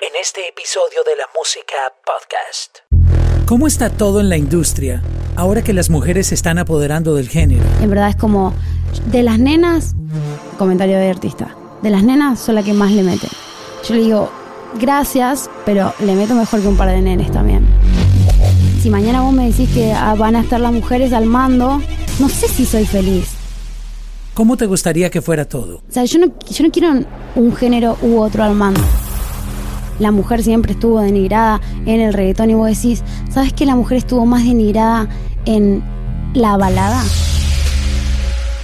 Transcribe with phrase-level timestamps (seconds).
[0.00, 2.78] en este episodio de la Música Podcast.
[3.46, 5.02] ¿Cómo está todo en la industria
[5.36, 7.62] ahora que las mujeres se están apoderando del género?
[7.82, 8.54] En verdad es como
[9.08, 9.94] de las nenas,
[10.56, 13.28] comentario de artista, de las nenas son las que más le meten.
[13.86, 14.32] Yo le digo,
[14.80, 17.66] gracias, pero le meto mejor que un par de nenes también.
[18.82, 21.82] Si mañana vos me decís que ah, van a estar las mujeres al mando,
[22.18, 23.32] no sé si soy feliz.
[24.32, 25.82] ¿Cómo te gustaría que fuera todo?
[25.86, 27.04] O sea, yo no, yo no quiero
[27.34, 28.80] un género u otro al mando.
[30.00, 33.98] La mujer siempre estuvo denigrada en el reggaetón y vos decís, ¿sabes que la mujer
[33.98, 35.08] estuvo más denigrada
[35.44, 35.84] en
[36.32, 37.02] la balada?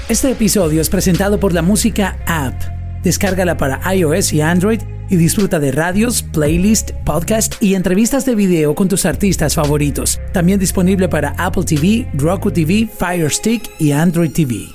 [0.08, 2.54] Este episodio es presentado por la música App.
[3.02, 4.80] Descárgala para iOS y Android
[5.10, 10.18] y disfruta de radios, playlist, podcast y entrevistas de video con tus artistas favoritos.
[10.32, 14.66] También disponible para Apple TV, Roku TV, Fire Stick y Android TV.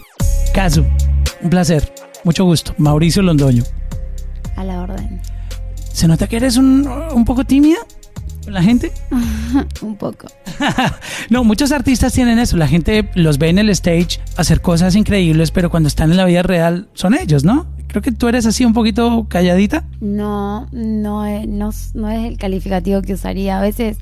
[0.53, 0.85] Casu,
[1.41, 1.91] un placer.
[2.23, 2.75] Mucho gusto.
[2.77, 3.63] Mauricio Londoño.
[4.55, 5.19] A la orden.
[5.93, 7.77] ¿Se nota que eres un, un poco tímida
[8.43, 8.91] con la gente?
[9.81, 10.27] un poco.
[11.29, 12.57] no, muchos artistas tienen eso.
[12.57, 16.25] La gente los ve en el stage hacer cosas increíbles, pero cuando están en la
[16.25, 17.67] vida real son ellos, ¿no?
[17.87, 19.83] Creo que tú eres así un poquito calladita.
[19.99, 23.59] No, no, es, no, no es el calificativo que usaría.
[23.59, 23.97] A veces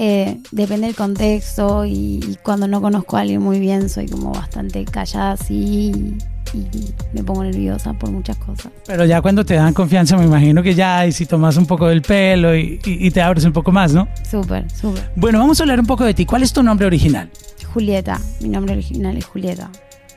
[0.00, 4.84] eh, depende del contexto y, cuando no conozco a alguien muy bien soy como bastante
[4.84, 6.16] callada así
[6.54, 8.72] y, me pongo nerviosa por muchas cosas.
[8.86, 11.88] Pero ya cuando te dan confianza me imagino que ya y si tomas un poco
[11.88, 14.08] del pelo y, y te abres un poco más, ¿no?
[14.28, 15.10] Súper, súper.
[15.16, 16.24] Bueno, vamos a hablar un poco de ti.
[16.26, 17.30] ¿Cuál es tu nombre original?
[17.72, 19.70] Julieta, mi nombre original es Julieta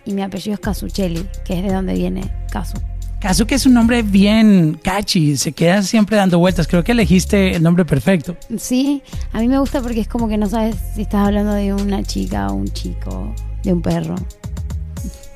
[0.06, 2.78] y mi apellido es Casuchelli, que es de donde viene Casu.
[3.20, 6.68] Caso que es un nombre bien catchy, se queda siempre dando vueltas.
[6.68, 8.36] Creo que elegiste el nombre perfecto.
[8.58, 11.72] Sí, a mí me gusta porque es como que no sabes si estás hablando de
[11.72, 14.16] una chica o un chico, de un perro.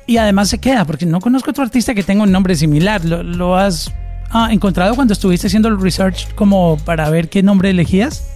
[0.06, 3.04] Y además se queda, porque no conozco otro artista que tenga un nombre similar.
[3.04, 3.92] ¿Lo, has
[4.30, 8.28] ah, encontrado cuando estuviste haciendo el research como para ver qué nombre elegías?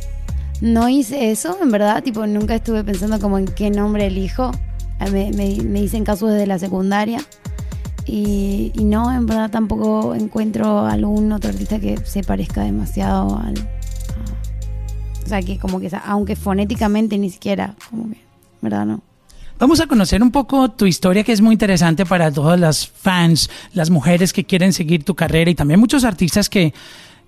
[0.61, 4.51] No hice eso, en verdad, tipo, nunca estuve pensando como en qué nombre elijo.
[5.13, 7.20] Me, me, me dicen casos desde la secundaria
[8.13, 13.55] y, no, en verdad tampoco encuentro algún otro artista que se parezca demasiado al...
[15.25, 18.19] o sea, que como que, aunque fonéticamente ni siquiera, como que,
[18.61, 18.86] ¿verdad?
[18.86, 19.03] No.
[19.61, 23.51] Vamos a conocer un poco tu historia que es muy interesante para todas las fans,
[23.75, 26.73] las mujeres que quieren seguir tu carrera y también muchos artistas que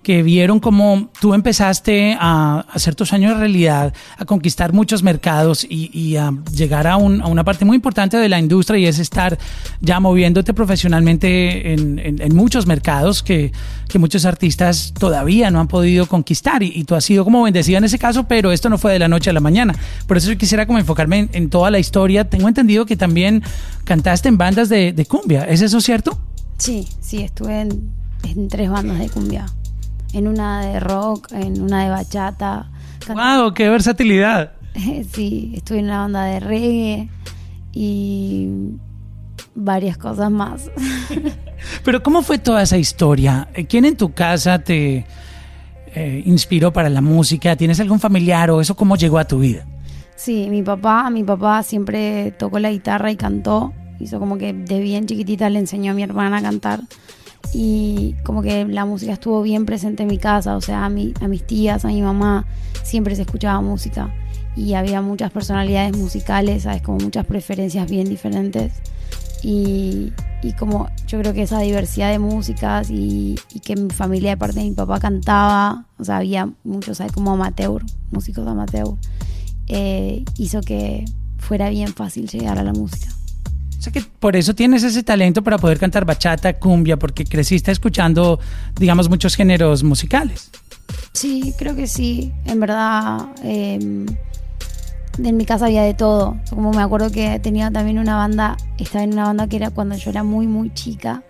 [0.03, 6.15] que vieron cómo tú empezaste a hacer tus sueños realidad, a conquistar muchos mercados y,
[6.17, 9.39] a llegar a, una parte muy importante de la industria y es estar
[9.79, 13.51] ya moviéndote profesionalmente en, muchos mercados que,
[13.97, 17.97] muchos artistas todavía no han podido conquistar y, tú has sido como bendecida en ese
[17.97, 19.73] caso, pero esto no fue de la noche a la mañana.
[20.07, 22.27] Por eso yo quisiera como enfocarme en, toda la historia.
[22.27, 23.43] Tengo entendido que también
[23.85, 26.17] cantaste en bandas de, cumbia, ¿es eso cierto?
[26.57, 29.45] Sí, sí, estuve en tres bandas de cumbia
[30.13, 32.69] en una de rock, en una de bachata.
[33.07, 33.53] ¡Wow!
[33.53, 34.53] ¡Qué versatilidad!
[35.13, 37.09] sí, estuve en una banda de reggae
[37.73, 38.49] y
[39.55, 40.71] varias cosas más.
[41.83, 43.47] Pero ¿cómo fue toda esa historia?
[43.67, 45.05] ¿Quién en tu casa te
[45.87, 47.55] eh, inspiró para la música?
[47.55, 49.65] ¿Tienes algún familiar o eso cómo llegó a tu vida?
[50.15, 53.73] Sí, mi papá, mi papá siempre tocó la guitarra y cantó.
[53.99, 56.81] Hizo como que de bien chiquitita le enseñó a mi hermana a cantar
[57.53, 61.13] y como que la música estuvo bien presente en mi casa, o sea, a, mi,
[61.21, 62.45] a mis tías, a mi mamá,
[62.83, 64.13] siempre se escuchaba música
[64.55, 66.81] y había muchas personalidades musicales, ¿sabes?
[66.81, 68.73] Como muchas preferencias bien diferentes.
[69.43, 74.31] Y, y como yo creo que esa diversidad de músicas y, y, que mi familia
[74.31, 77.11] de parte de mi papá cantaba, o sea, había muchos, ¿sabes?
[77.11, 78.95] Como amateur, músicos amateur,
[79.67, 81.05] eh, hizo que
[81.39, 83.09] fuera bien fácil llegar a la música.
[83.83, 87.69] O sea que por eso tienes ese talento para poder cantar bachata, cumbia, porque creciste
[87.69, 88.39] escuchando,
[88.79, 90.51] digamos, muchos géneros musicales.
[91.11, 92.31] Sí, creo que sí.
[92.45, 94.05] En verdad, em,
[95.21, 96.37] en mi casa había de todo.
[96.49, 99.97] Como me acuerdo que tenía también una banda, estaba en una banda que era cuando
[99.97, 101.21] yo era muy, muy chica,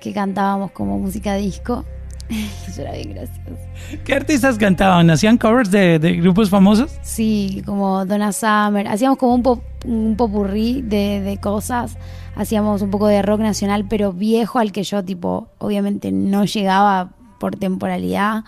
[0.00, 1.84] que cantábamos como música disco.
[2.68, 3.62] Eso era bien gracioso.
[4.04, 5.08] ¿Qué artistas cantaban?
[5.10, 6.92] ¿Hacían covers de, grupos famosos?
[7.02, 8.88] Sí, como Donna Summer.
[8.88, 11.96] Hacíamos como un, pop, un popurrí de, de cosas.
[12.34, 17.10] Hacíamos un poco de rock nacional, pero viejo al que yo, tipo, obviamente no llegaba
[17.38, 18.44] por temporalidad,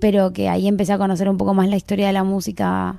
[0.00, 2.96] pero que ahí empecé a conocer un poco más la historia de la música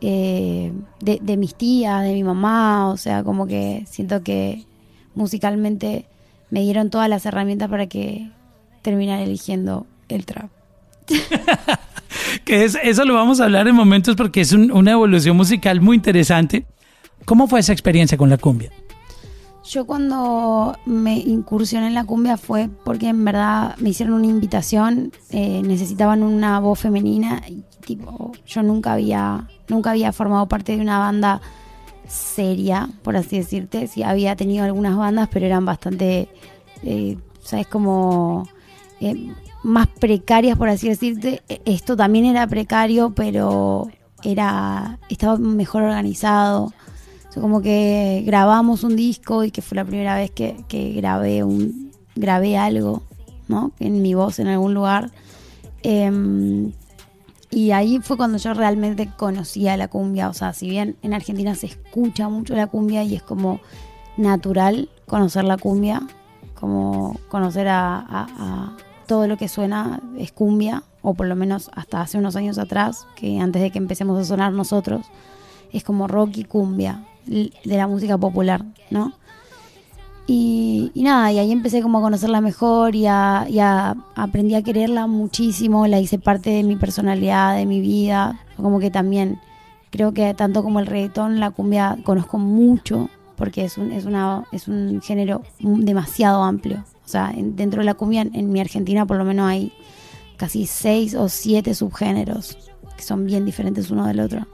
[0.00, 2.88] eh, de, de mis tías, de mi mamá.
[2.90, 4.64] O sea, como que siento que
[5.14, 6.06] musicalmente
[6.50, 8.30] me dieron todas las herramientas para que
[8.82, 10.50] terminar eligiendo el trap.
[12.44, 15.96] que es, eso lo vamos a hablar en momentos porque es una evolución musical muy
[15.96, 16.66] interesante.
[17.24, 18.70] ¿Cómo fue esa experiencia con la cumbia?
[19.64, 25.12] Yo cuando me incursioné en la cumbia fue porque en verdad me hicieron una invitación,
[25.30, 30.82] eh, necesitaban una voz femenina y tipo, yo nunca había, nunca había formado parte de
[30.82, 31.40] una banda
[32.08, 33.86] seria, por así decirte.
[33.86, 36.28] Sí, había tenido algunas bandas, pero eran bastante,
[36.82, 37.66] eh, ¿sabes?
[37.68, 38.48] Como
[39.00, 39.32] eh,
[39.62, 41.42] más precarias, por así decirte.
[41.48, 43.88] E, esto también era precario, pero
[44.22, 46.72] era estaba mejor organizado
[47.38, 52.56] como que grabamos un disco y que fue la primera vez que, grabé un grabé
[52.56, 53.02] algo,
[53.46, 53.72] ¿no?
[53.78, 55.10] En mi voz en algún lugar.
[55.82, 56.72] Em,
[57.50, 60.28] y ahí fue cuando yo realmente conocía la cumbia.
[60.28, 63.60] O sea, si bien en Argentina se escucha mucho la cumbia y es como
[64.16, 66.02] natural conocer la cumbia,
[66.54, 68.76] como conocer a
[69.10, 73.08] todo lo que suena es cumbia, o por lo menos hasta hace unos años atrás,
[73.16, 75.04] que antes de que empecemos a sonar nosotros,
[75.72, 79.12] es como rock y cumbia de la música popular, ¿no?
[80.28, 85.88] Y, nada, y ahí empecé como a conocerla mejor y, a, aprendí a quererla muchísimo,
[85.88, 89.40] la hice parte de mi personalidad, de mi vida, como que también
[89.90, 94.44] creo que tanto como el reggaetón, la cumbia conozco mucho, porque es un, es una,
[94.52, 96.84] es un género demasiado amplio.
[97.10, 99.72] O sea, dentro de la cumbia, en mi Argentina por lo menos hay
[100.36, 102.56] casi seis o siete subgéneros
[102.96, 104.46] que son bien diferentes uno del otro.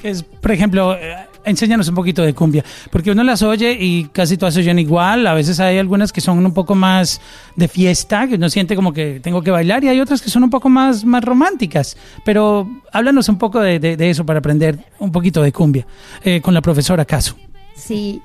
[0.00, 4.36] Es, por ejemplo, eh, enséñanos un poquito de cumbia, porque uno las oye y casi
[4.36, 7.20] todas se oyen igual, a veces hay algunas que son un poco más
[7.56, 10.44] de fiesta, que uno siente como que tengo que bailar, y hay otras que son
[10.44, 15.42] un poco más, más románticas, pero háblanos un poco de, eso para aprender un poquito
[15.42, 15.88] de cumbia,
[16.22, 17.34] eh, con la profesora Caso.
[17.74, 18.22] Sí,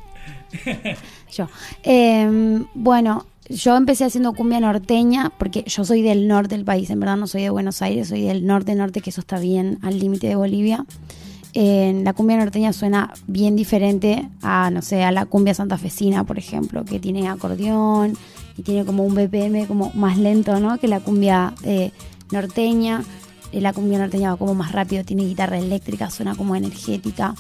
[1.32, 1.50] yo.
[1.84, 7.00] Em, bueno, yo empecé haciendo cumbia norteña, porque yo soy del norte del país, en
[7.00, 10.28] verdad no soy de Buenos Aires, soy del norte-norte, que eso está bien al límite
[10.28, 10.86] de Bolivia
[11.56, 16.84] la cumbia norteña suena bien diferente a, no sé, a la cumbia santafesina, por ejemplo,
[16.84, 18.18] que tiene acordeón
[18.58, 20.78] y tiene como un BPM como más lento, ¿no?
[20.78, 21.92] Que la cumbia eh,
[22.32, 23.04] norteña.
[23.54, 27.36] Eh, la cumbia norteña va como más rápido, tiene guitarra eléctrica, suena como energética.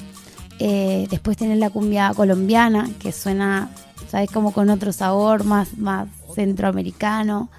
[0.59, 3.69] Eh, después tiene la cumbia colombiana, que suena,
[4.09, 4.29] ¿sabes?
[4.31, 7.49] Como con otro sabor, más, más centroamericano.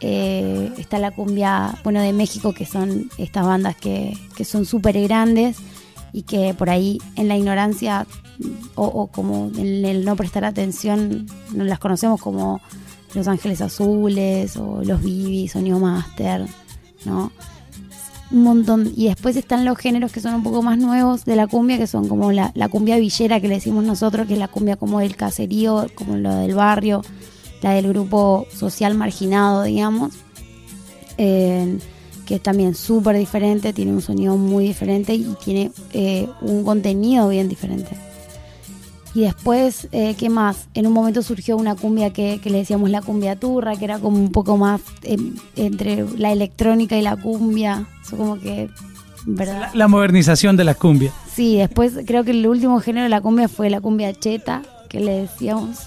[0.00, 5.56] está la cumbia, bueno, de México, que son estas bandas que, que son súper grandes
[6.12, 8.06] y que por ahí en la ignorancia
[8.76, 12.60] o, como en el no prestar atención las conocemos como
[13.14, 16.46] Los Ángeles Azules o Los Bibis o New Master,
[17.04, 17.32] ¿no?
[18.34, 18.92] Un montón.
[18.96, 21.86] Y después están los géneros que son un poco más nuevos de la cumbia, que
[21.86, 25.14] son como la, cumbia villera que le decimos nosotros, que es la cumbia como del
[25.14, 27.02] caserío, como la del barrio,
[27.62, 30.14] la del grupo social marginado, digamos.
[31.16, 31.78] Eh,
[32.26, 37.28] que es también súper diferente, tiene un sonido muy diferente y tiene eh, un contenido
[37.28, 37.96] bien diferente.
[39.14, 40.66] Y después, eh, ¿qué más?
[40.74, 44.18] En un momento surgió una cumbia que, le decíamos la cumbia turra, que era como
[44.18, 47.86] un poco más em, entre la electrónica y la cumbia.
[48.04, 48.68] Eso como que,
[49.24, 49.70] ¿verdad?
[49.72, 51.12] La, modernización de la cumbia.
[51.32, 54.98] Sí, después creo que el último género de la cumbia fue la cumbia cheta, que
[54.98, 55.78] le decíamos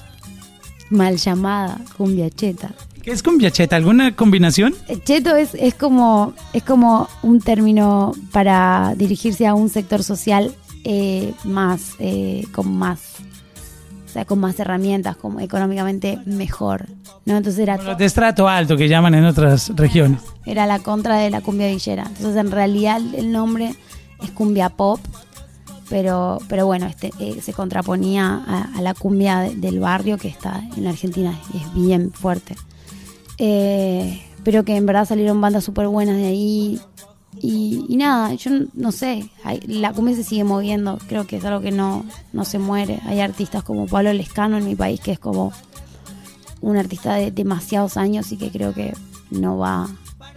[0.89, 2.71] mal llamada cumbia cheta.
[3.03, 3.75] ¿Qué es cumbia cheta?
[3.75, 4.73] ¿Alguna combinación?
[4.87, 10.53] Eh, cheto es, es, como, es como un término para dirigirse a un sector social
[10.89, 13.15] eh, más, eh, con más,
[14.05, 16.85] o sea, con más herramientas, como económicamente mejor.
[17.25, 17.35] ¿no?
[17.35, 20.21] Entonces era de estrato alto que llaman en otras regiones.
[20.45, 22.03] Era la contra de la cumbia villera.
[22.07, 23.75] Entonces en realidad el nombre
[24.23, 25.01] es cumbia pop,
[25.89, 31.37] pero, pero bueno, este se contraponía a, la cumbia del barrio que está en Argentina
[31.53, 32.55] y es bien fuerte.
[33.39, 36.79] Eh, pero que en verdad salieron bandas súper buenas de ahí.
[37.41, 39.29] Y, nada, yo no sé,
[39.67, 42.99] la cumbia se sigue moviendo, creo que es algo que no, no se muere.
[43.05, 45.53] Hay artistas como Pablo Lescano en mi país, que es como
[46.61, 48.93] un artista de demasiados años y que creo que
[49.29, 49.87] no va,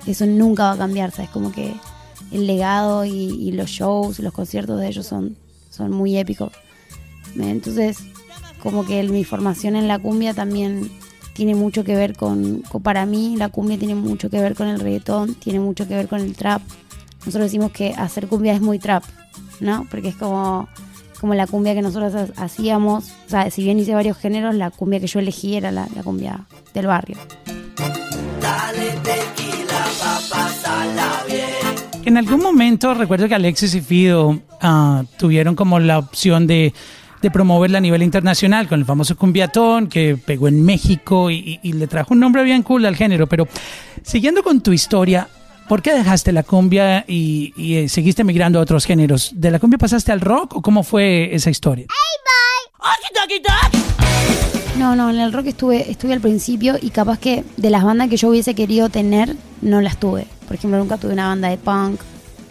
[0.07, 1.23] eso nunca va a cambiarse.
[1.25, 1.75] Es como que
[2.33, 5.37] el legado y, y los shows, los conciertos de ellos son,
[5.71, 6.53] son muy épicos.
[7.37, 7.99] Entonces,
[8.63, 10.91] como que mi formación en la cumbia también
[11.33, 14.81] tiene mucho que ver con, para mí la cumbia tiene mucho que ver con el
[14.81, 16.61] reggaetón, tiene mucho que ver con el trap.
[17.21, 19.05] Nosotros decimos que hacer cumbia es muy trap,
[19.61, 19.87] ¿no?
[19.91, 20.69] Porque es como,
[21.21, 23.11] como la cumbia que nosotros hacíamos.
[23.27, 26.47] O sea, si bien hice varios géneros, la cumbia que yo elegí era la, cumbia
[26.75, 27.17] del barrio.
[32.05, 36.73] En algún momento recuerdo que Alexis y Fido ah, tuvieron como la opción de
[37.23, 41.87] de promoverla a nivel internacional con el famoso cumbiatón que pegó en México y, le
[41.87, 43.27] trajo un nombre bien cool al género.
[43.27, 43.47] Pero
[44.03, 45.29] siguiendo con tu historia,
[45.71, 49.31] ¿por qué dejaste la cumbia y, y, eh, seguiste migrando a otros géneros?
[49.37, 51.87] ¿De la cumbia pasaste al rock o cómo fue esa historia?
[54.77, 58.09] No, no, en el rock estuve, estuve al principio y capaz que de las bandas
[58.09, 60.27] que yo hubiese querido tener, no las tuve.
[60.49, 62.01] Por ejemplo, nunca tuve una banda de punk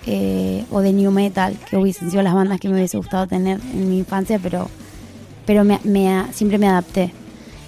[0.05, 3.59] eh, o de new metal, que hubiesen sido las bandas que me hubiese gustado tener
[3.73, 4.69] en mi infancia, pero,
[5.45, 5.77] pero me,
[6.31, 7.11] siempre me adapté.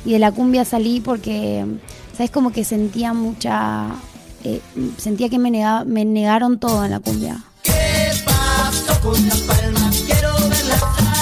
[0.06, 1.66] Y de la cumbia salí porque,
[2.14, 2.32] ¿sabes?
[2.32, 3.90] Como que sentía mucha...
[4.44, 4.62] Eh,
[4.98, 5.52] sentía que me,
[5.86, 7.44] me negaron todo en la cumbia.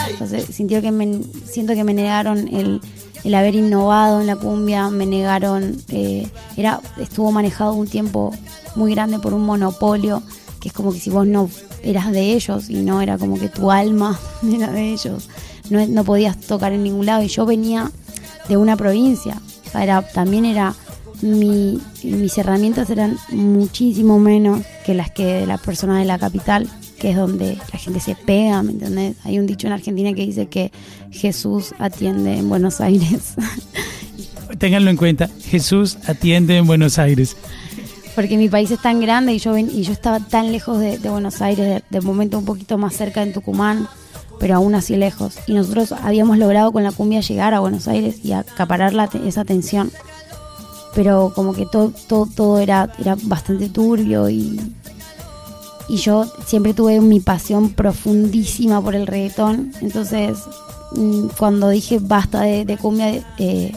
[0.10, 2.82] Entonces, sintió que me, siento que me negaron el,
[3.24, 8.34] el haber innovado en la cumbia, me negaron, eh, era, estuvo manejado un tiempo
[8.76, 10.22] muy grande por un monopolio,
[10.60, 11.50] que es como que si vos no
[11.84, 14.20] eras de ellos y no era como que tu alma
[14.54, 15.30] era de ellos,
[15.70, 17.92] no, no podías tocar en ningún lado y yo venía
[18.48, 19.42] de una provincia,
[19.74, 20.76] era, también era,
[21.22, 26.70] mi, mis herramientas eran muchísimo menos que las que de la persona de la capital
[27.00, 29.16] que es donde la gente se pega, ¿me entendés?
[29.24, 30.72] Hay un dicho en Argentina que dice que
[31.12, 33.36] Jesús atiende en Buenos Aires.
[34.60, 37.38] Ténganlo en cuenta, Jesús atiende en Buenos Aires.
[38.16, 40.98] Porque mi país es tan grande y yo, ven, y yo estaba tan lejos de,
[40.98, 43.88] Buenos Aires, de, momento un poquito más cerca en Tucumán,
[44.40, 45.38] pero aún así lejos.
[45.48, 49.42] Y nosotros habíamos logrado con la cumbia llegar a Buenos Aires y acaparar la, esa
[49.42, 49.92] atención.
[50.96, 54.60] Pero como que todo, todo, todo era, era bastante turbio y,
[55.88, 59.72] y yo siempre tuve mi pasión profundísima por el reggaetón.
[59.82, 60.38] Entonces,
[60.94, 63.72] mm, cuando dije basta de, cumbia, eh,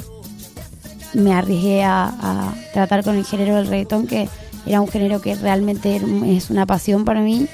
[1.14, 4.28] me arriesgué a, tratar con el género del reggaetón, que
[4.64, 7.46] era un género que realmente es una pasión para mí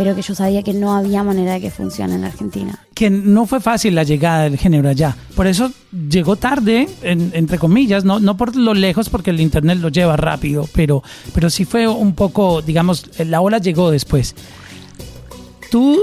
[0.00, 2.78] pero que yo sabía que no había manera de que funcione en Argentina.
[3.00, 5.16] Que no fue fácil la llegada del género allá.
[5.34, 5.72] Por eso
[6.10, 10.68] llegó tarde, entre comillas, no, no por lo lejos, porque el Internet lo lleva rápido,
[10.74, 11.02] pero,
[11.32, 14.34] pero sí fue un poco, digamos, la ola llegó después.
[15.70, 15.98] Tú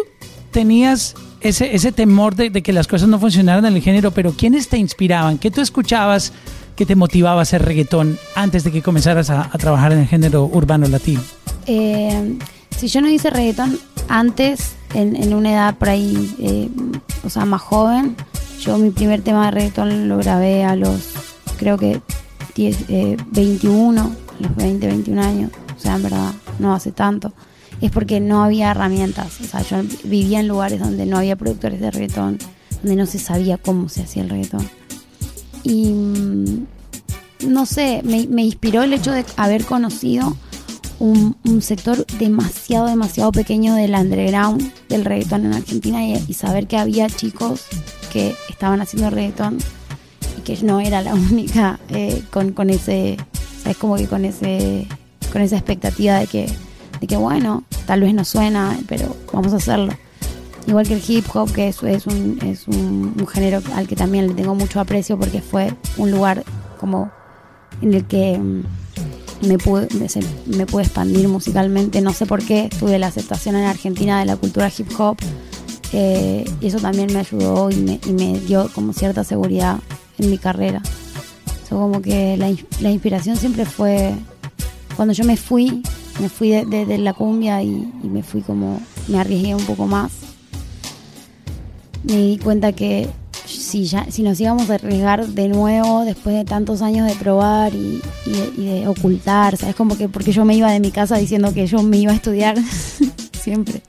[0.49, 4.67] tenías ese, ese temor de, que las cosas no funcionaran en el género, pero ¿quiénes
[4.67, 5.37] te inspiraban?
[5.37, 6.33] ¿Qué tú escuchabas
[6.75, 10.45] que te motivaba a hacer reggaetón antes de que comenzaras a, trabajar en el género
[10.45, 11.21] urbano latino?
[11.67, 12.39] Eh,
[12.75, 13.77] si yo no hice reggaetón
[14.09, 16.70] antes, en, una edad por ahí, eh,
[17.24, 18.15] o sea, más joven,
[18.60, 21.13] yo mi primer tema de reggaetón lo grabé a los,
[21.58, 22.01] creo que
[22.56, 22.88] 10,
[23.32, 27.34] 21, eh, los 20, 21 años, o sea, en verdad, no hace tanto.
[27.79, 31.79] Es porque no había herramientas, o sea, yo vivía en lugares donde no había productores
[31.79, 32.39] de reggaetón,
[32.82, 34.67] donde no se sabía cómo se hacía el reggaetón.
[35.62, 36.65] Y mm,
[37.50, 40.36] no sé, me, me inspiró el hecho de haber conocido
[40.99, 47.09] un, sector demasiado, demasiado pequeño del underground del reggaetón en Argentina y, saber que había
[47.09, 47.65] chicos
[48.11, 49.57] que estaban haciendo reggaetón
[50.37, 53.17] y que no era la única eh, con, con ese,
[53.61, 53.77] ¿sabes?
[53.77, 54.87] Como que con ese
[55.31, 56.49] con esa expectativa de que,
[57.01, 59.93] de que bueno, tal vez no suena, pero vamos a hacerlo.
[60.65, 63.95] Igual que el hip hop, que eso es un, es un, un género al que
[63.95, 66.43] también le tengo mucho aprecio porque fue un lugar
[66.79, 67.09] como
[67.81, 68.63] en el que mm,
[69.41, 69.88] me pude,
[70.46, 72.01] me, pude expandir musicalmente.
[72.01, 75.17] No sé por qué tuve la aceptación en Argentina de la cultura hip hop.
[75.94, 79.79] Eh, y eso también me ayudó y me, y me, dio como cierta seguridad
[80.17, 80.82] en mi carrera.
[81.67, 84.13] So, como que la, la, inspiración siempre fue
[84.96, 85.82] cuando yo me fui,
[86.20, 90.12] me fui de, la cumbia y, y, me fui como, me arriesgué un poco más.
[92.03, 93.10] Me di cuenta que
[93.67, 97.74] si, ya, si nos íbamos a arriesgar de nuevo después de tantos años de probar
[97.74, 98.01] y,
[98.55, 99.75] de ocultar, ¿sabes?
[99.75, 102.15] Como que porque yo me iba de mi casa diciendo que yo me iba a
[102.15, 102.57] estudiar
[103.41, 103.81] siempre.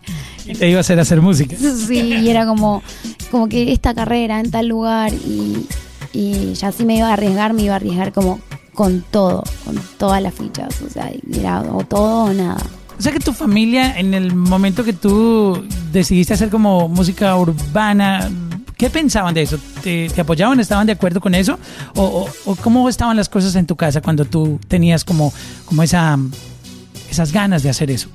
[0.47, 1.56] Y te iba a hacer hacer música.
[1.56, 2.82] Sí, y era como,
[3.30, 5.66] como que esta carrera en tal lugar y,
[6.12, 8.40] y ya si me iba a arriesgar, me iba a arriesgar como
[8.75, 12.62] con todo, con todas las fichas, o sea, era o todo o nada.
[12.99, 18.28] O sea que tu familia, en el momento que tú decidiste hacer como música urbana,
[18.78, 19.58] ¿Qué pensaban de eso?
[19.82, 20.61] ¿Te, apoyaban?
[20.61, 21.58] ¿Estaban de acuerdo con eso?
[21.97, 22.28] ¿O,
[22.62, 25.32] cómo estaban las cosas en tu casa cuando tú tenías como,
[25.64, 26.16] como esa,
[27.11, 28.08] esas ganas de hacer eso?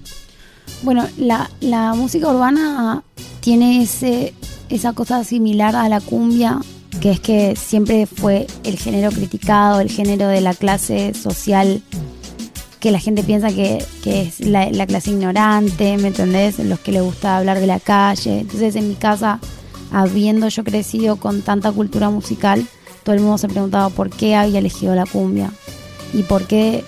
[0.81, 3.03] Bueno, la, música urbana
[3.41, 4.33] tiene ese,
[4.69, 6.59] esa cosa similar a la cumbia,
[7.01, 11.81] que es que siempre fue el género criticado, el género de la clase social
[12.79, 16.59] que la gente piensa que, que es la, la, clase ignorante, ¿me entendés?
[16.59, 18.39] Los que le gusta hablar de la calle.
[18.41, 19.39] Entonces en mi casa
[19.93, 22.65] habiendo yo crecido con tanta cultura musical,
[23.03, 25.51] todo el mundo se preguntaba por qué había elegido la cumbia
[26.13, 26.83] y por qué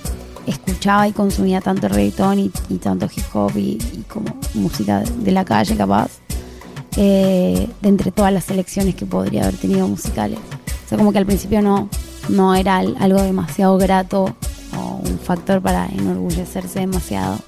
[0.47, 5.75] escuchaba y consumía tanto reggaetón y, tanto hip hop y, como música de la calle
[5.75, 6.11] capaz,
[6.97, 10.39] eh, de entre todas las selecciones que podría haber tenido musicales.
[10.85, 11.89] O sea, como que al principio no,
[12.29, 14.35] no era algo demasiado grato
[14.77, 17.39] o un factor para enorgullecerse demasiado.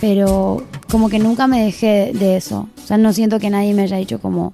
[0.00, 2.68] Pero como que nunca me dejé de eso.
[2.98, 4.52] No siento que nadie me haya dicho como,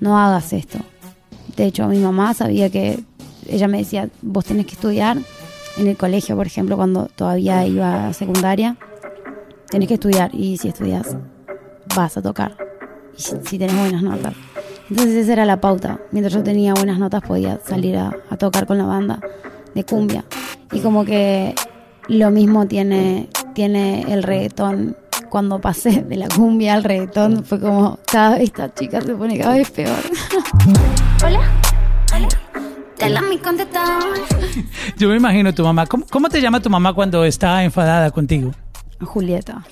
[0.00, 0.78] no hagas esto.
[1.56, 3.00] De hecho, mi mamá sabía que,
[3.48, 5.18] ella me decía, vos tenés que estudiar
[5.76, 8.76] en el colegio, por ejemplo, cuando todavía iba a secundaria,
[9.68, 11.16] tenés que estudiar y si estudias
[11.96, 12.56] vas a tocar,
[13.16, 14.34] si, si buenas notas.
[14.90, 16.00] Entonces esa era la pauta.
[16.10, 19.20] Mientras yo tenía buenas notas podía salir a, a tocar con la banda
[19.74, 20.24] de cumbia.
[20.72, 21.54] Y como que
[22.08, 24.96] lo mismo tiene, tiene el reggaetón.
[25.32, 29.38] Cuando pasé de la cumbia al reggaetón fue como cada vez esta chica se pone
[29.38, 29.96] cada vez peor.
[31.24, 31.40] Hola.
[32.14, 32.28] Hola.
[34.98, 35.86] Yo me imagino tu mamá.
[35.86, 38.50] ¿Cómo, cómo te llama tu mamá cuando está enfadada contigo?
[39.00, 39.64] Julieta.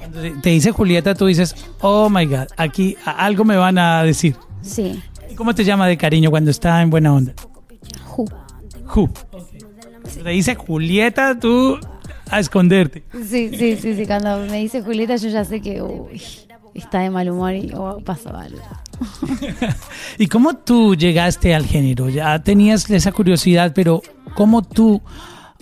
[0.00, 4.34] Cuando te- dice Julieta, tú dices, oh my God, aquí algo me van a decir.
[4.60, 5.00] Sí.
[5.30, 7.32] ¿Y ¿Cómo te llama de cariño cuando está en buena onda?
[8.06, 8.24] Ju.
[8.86, 9.08] Ju.
[10.24, 11.78] Te dice Julieta, tú
[12.30, 13.04] a esconderte.
[13.12, 14.06] Sí, sí, sí, sí.
[14.06, 16.20] Cuando me dice Julieta yo ya sé que uy,
[16.74, 18.60] está de mal humor y oh, pasó algo.
[20.18, 22.08] ¿Y cómo tú llegaste al género?
[22.08, 24.02] Ya tenías esa curiosidad, pero
[24.34, 25.02] ¿cómo tú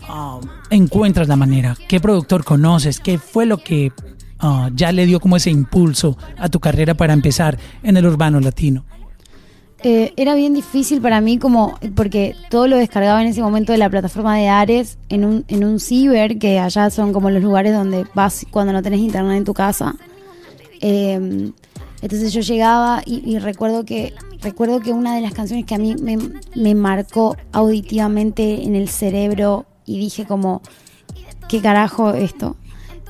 [0.03, 0.41] ah,
[0.71, 1.77] encuentras la manera?
[1.89, 3.01] ¿Qué productor conoces?
[3.01, 3.93] ¿Qué fue lo que
[4.39, 8.41] ah, ya le dio como ese impulso a tu carrera para empezar en el urbano
[8.41, 8.85] latino?
[9.87, 13.77] Eh, era bien difícil para mí como porque todo lo descargaba en ese momento de
[13.77, 17.75] la plataforma de Ares en un, en un ciber, que allá son como los lugares
[17.75, 19.95] donde vas cuando no tenés internet en tu casa.
[20.81, 21.53] Eh,
[22.01, 25.95] entonces yo llegaba y, recuerdo que recuerdo que una de las canciones que a mí
[25.97, 30.63] me, marcó auditivamente en el cerebro y dije como,
[31.49, 32.57] ¿qué carajo esto?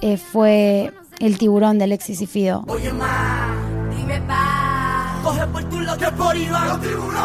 [0.00, 2.64] Eh, fue El tiburón de Alexis y Fido.
[2.81, 3.63] Dime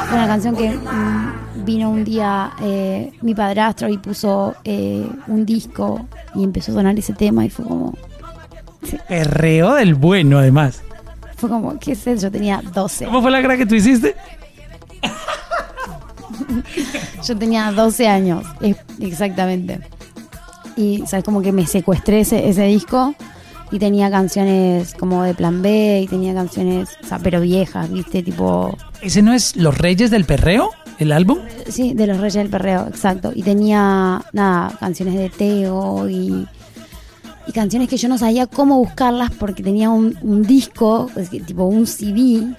[0.08, 5.46] Fue una canción que mm, vino un día eh, mi padrastro y puso eh, un
[5.46, 7.94] disco y empezó a sonar ese tema y fue como,
[9.08, 10.82] Perreo del bueno, además.
[11.36, 12.24] fue como, ¿qué es eso?
[12.24, 13.06] Yo tenía 12.
[13.06, 14.16] ¿Cómo fue la cara que tú hiciste?
[17.26, 18.46] Yo tenía 12 años,
[19.00, 19.82] exactamente.
[20.78, 21.26] Y, ¿sabes?
[21.26, 23.14] Como que me secuestré ese, ese disco
[23.72, 28.24] y tenía canciones como de Plan B y tenía canciones, o sea, pero viejas, ¿viste?
[28.24, 31.40] Tipo, ¿Ese no es Los Reyes del Perreo, el álbum?
[31.68, 33.32] Sí, de los Reyes del Perreo, exacto.
[33.34, 36.48] Y tenía, nada, canciones de Teo y,
[37.48, 41.40] y canciones que yo no sabía cómo buscarlas porque tenía un, un disco, es que,
[41.40, 42.56] tipo un CD,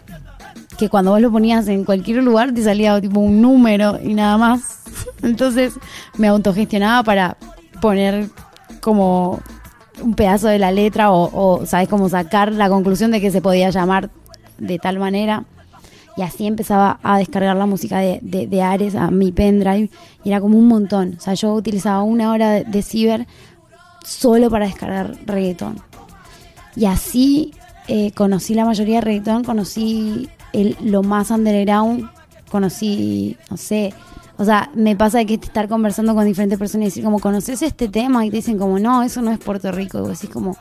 [0.79, 4.39] que cuando vos lo ponías en cualquier lugar te salía tipo un número y nada
[4.39, 4.81] más.
[5.23, 5.75] Entonces
[6.17, 7.37] me autogestionaba para
[7.83, 8.31] poner
[8.81, 9.41] como
[10.03, 11.89] un pedazo de la letra o, ¿sabes?
[11.89, 14.11] Como sacar la conclusión de que se podía llamar
[14.59, 15.45] de tal manera.
[16.17, 19.91] Y así empezaba a descargar la música de, de, de Ares a mi pendrive.
[20.25, 21.15] Y era como un montón.
[21.19, 23.27] O sea, yo utilizaba una hora de, de ciber
[24.05, 25.81] solo para descargar reggaetón.
[26.77, 27.53] Y así
[27.89, 32.09] eh, conocí la mayoría de reggaetón, conocí el, lo más underground,
[32.51, 33.93] conocí, no sé,
[34.41, 37.89] o sea, me pasa que estar conversando con diferentes personas y decir como, ¿conoces este
[37.91, 38.25] tema?
[38.25, 39.99] Y te dicen como, no, eso no es Puerto Rico.
[39.99, 40.57] Y vos decís como,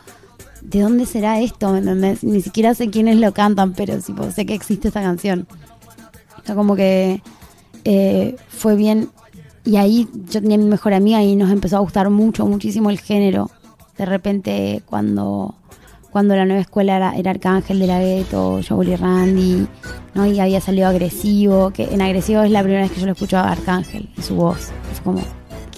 [0.62, 1.72] ¿de dónde será esto?
[1.72, 2.18] ¿Me?
[2.22, 5.48] Ni siquiera sé quiénes lo cantan, pero tipo, sé que existe esta canción.
[6.42, 7.22] O sea, como que
[7.86, 9.12] eh, fue bien.
[9.64, 13.00] Y ahí yo tenía mi mejor amiga y nos empezó a gustar mucho, muchísimo el
[13.00, 13.50] género.
[13.98, 15.56] De repente, cuando,
[16.12, 19.68] cuando la nueva escuela era, era Arcángel de la Gueto, y Randy,
[20.14, 20.26] ¿no?
[20.26, 23.38] y había salido agresivo, que en agresivo es la primera vez que yo lo escucho
[23.38, 24.70] a Arcángel y su voz.
[24.92, 25.22] Es como,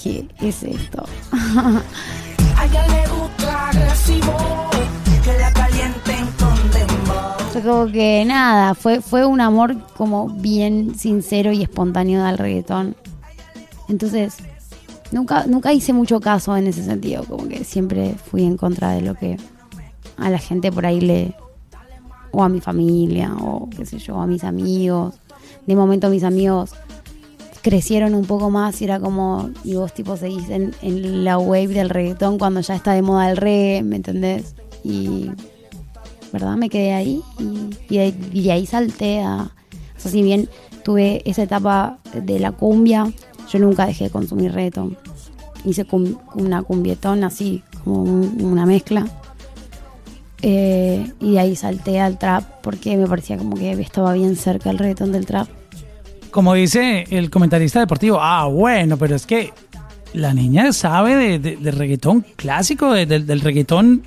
[0.02, 1.06] ¿qué es esto?
[2.58, 4.70] A ella le gusta agresivo.
[5.24, 6.52] Que la calienten con.
[7.52, 12.96] Fue como que nada, fue, fue un amor como bien sincero y espontáneo del reggaetón.
[13.90, 14.38] Entonces,
[15.12, 19.02] nunca, nunca hice mucho caso en ese sentido, como que siempre fui en contra de
[19.02, 19.38] lo que
[20.18, 21.34] a la gente por ahí le,
[22.32, 25.16] o a mi familia, o qué sé yo, a mis amigos.
[25.68, 26.72] De momento mis amigos
[27.62, 31.68] crecieron un poco más y era como, y vos tipo seguís en, en la wave
[31.68, 34.56] del reggaetón cuando ya está de moda el reggae, ¿me entendés?
[34.84, 35.30] Y
[36.34, 36.56] ¿verdad?
[36.56, 37.22] Me quedé ahí
[37.90, 39.52] y, de, ahí salté a...
[39.98, 40.50] O sea, si bien
[40.84, 43.12] tuve esa etapa de la cumbia,
[43.52, 44.98] yo nunca dejé de consumir reggaetón.
[45.66, 45.86] Hice
[46.34, 49.06] una cumbietón así, como un- una mezcla.
[50.42, 54.80] Eh, y ahí salté al trap porque me parecía como que estaba bien cerca el
[54.80, 55.48] reggaetón del trap.
[56.32, 59.52] Como dice el comentarista deportivo, ah, bueno, pero es que
[60.14, 64.04] la niña sabe de, de- reggaetón clásico, de- del- del reggaetón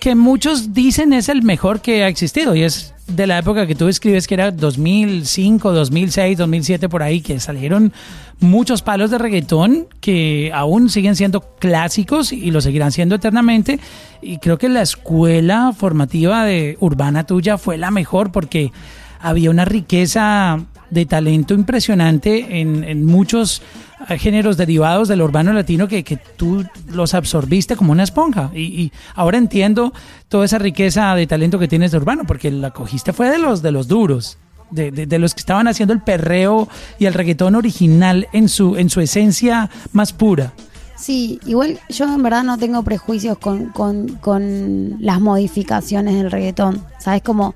[0.00, 3.74] que muchos dicen es el mejor que ha existido y es de la época que
[3.74, 7.92] tú escribes que era 2005, 2006, 2007 por ahí que salieron
[8.40, 13.78] muchos palos de reggaetón que aún siguen siendo clásicos y lo seguirán siendo eternamente.
[14.22, 18.72] Y creo que la escuela formativa de urbana tuya fue la mejor porque
[19.20, 23.62] había una riqueza de talento impresionante en, en muchos
[24.08, 28.50] eh, géneros derivados del urbano latino que, que tú los absorbiste como una esponja.
[28.54, 29.92] Y, y ahora entiendo
[30.28, 33.62] toda esa riqueza de talento que tienes de urbano, porque la cogiste fue de los,
[33.62, 34.38] de los duros.
[34.70, 38.76] De, de- de los que estaban haciendo el perreo y el reggaetón original en su,
[38.76, 40.52] en su esencia más pura.
[40.96, 46.82] Sí, igual yo en verdad no tengo prejuicios con, con, con las modificaciones del reggaetón.
[46.98, 47.22] ¿Sabes?
[47.22, 47.54] Como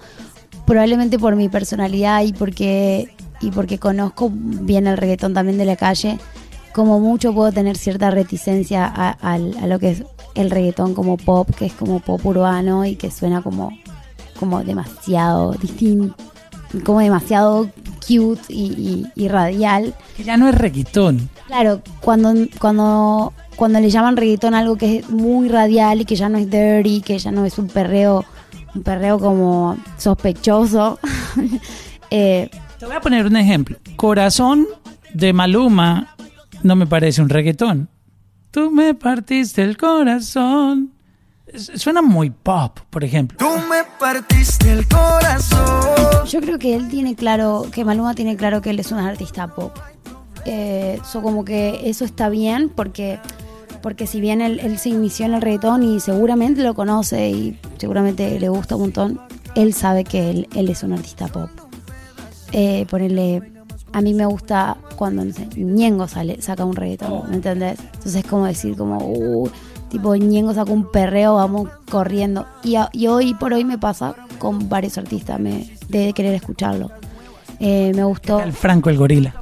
[0.66, 5.76] probablemente por mi personalidad y porque, y porque conozco bien el reggaetón también de la
[5.76, 6.18] calle,
[6.74, 10.02] como mucho puedo tener cierta reticencia a, a lo que es
[10.34, 13.70] el reggaetón como pop, que es como pop urbano y que suena como,
[14.38, 16.14] como demasiado distinto,
[16.84, 17.68] como demasiado
[18.06, 19.94] cute y, y- y radial.
[20.16, 21.28] Que ya no es reggaetón.
[21.46, 26.28] Claro, cuando, cuando, cuando le llaman reggaetón algo que es muy radial y que ya
[26.28, 28.24] no es dirty, que ya no es un perreo,
[28.74, 30.98] un perreo como sospechoso.
[32.10, 33.76] eh, Te voy a poner un ejemplo.
[33.96, 34.66] Corazón
[35.12, 36.14] de Maluma
[36.62, 37.88] no me parece un reggaetón.
[38.50, 40.92] Tú me partiste el corazón.
[41.46, 43.36] Es- Suena muy pop, por ejemplo.
[43.38, 46.26] Tú me partiste el corazón.
[46.28, 49.48] yo creo que él tiene claro, que Maluma tiene claro que él es un artista
[49.48, 49.76] pop.
[50.44, 53.18] Eh, so como que eso está bien porque
[53.82, 57.58] porque si bien él, él se inició en el reggaetón y seguramente lo conoce y
[57.78, 59.20] seguramente le gusta un montón,
[59.54, 61.48] él sabe que él, él es un artista pop.
[62.52, 63.42] Eh, ponerle,
[63.92, 67.78] a mí me gusta cuando no sé, Ñengo sale, saca un reggaetón, ¿me entendés?
[67.80, 69.50] Entonces es como decir como, uh,
[69.90, 72.46] tipo Ñengo saca un perreo, vamos corriendo.
[72.64, 76.90] Y, a- y hoy por hoy me pasa con varios artistas, me, de querer escucharlo.
[77.60, 78.40] Eh, me gustó.
[78.40, 79.34] El Franco el gorila.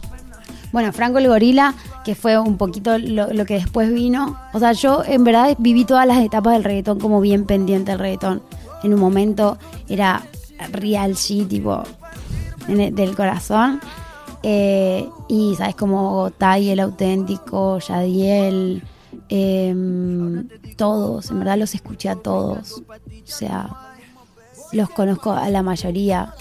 [0.72, 4.36] Bueno, Franco el Gorila, que fue un poquito lo, lo que después vino.
[4.52, 8.00] O sea, yo en verdad viví todas las etapas del reggaetón como bien pendiente del
[8.00, 8.42] reggaetón.
[8.82, 9.56] En un momento
[9.88, 10.22] era
[10.72, 11.82] real shit, tipo,
[12.68, 13.80] del corazón.
[14.42, 15.74] Eh, y, ¿sabes?
[15.76, 18.82] Como Tai, el auténtico, Yadiel,
[19.28, 22.82] em, todos, en verdad los escuché a todos.
[22.82, 22.82] O
[23.24, 23.68] sea,
[24.72, 26.34] los conozco a la mayoría,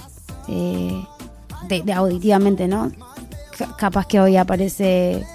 [0.48, 1.04] eh,
[1.68, 2.92] de, auditivamente, ¿no?
[3.58, 5.26] Ca- capaz que hoy aparece,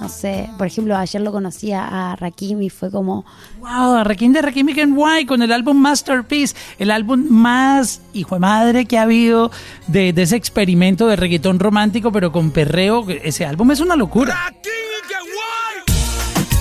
[0.00, 3.24] no sé, por ejemplo, ayer lo conocía a Rakim y fue como,
[3.60, 8.40] Wow, Rakim de Rakim y White con el álbum Masterpiece, el álbum más hijo de
[8.40, 9.50] madre que ha habido
[9.86, 13.06] de, de ese experimento de reggaetón romántico, pero con perreo.
[13.08, 14.52] Ese álbum es una locura.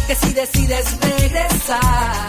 [0.07, 1.79] Que si decides regresar.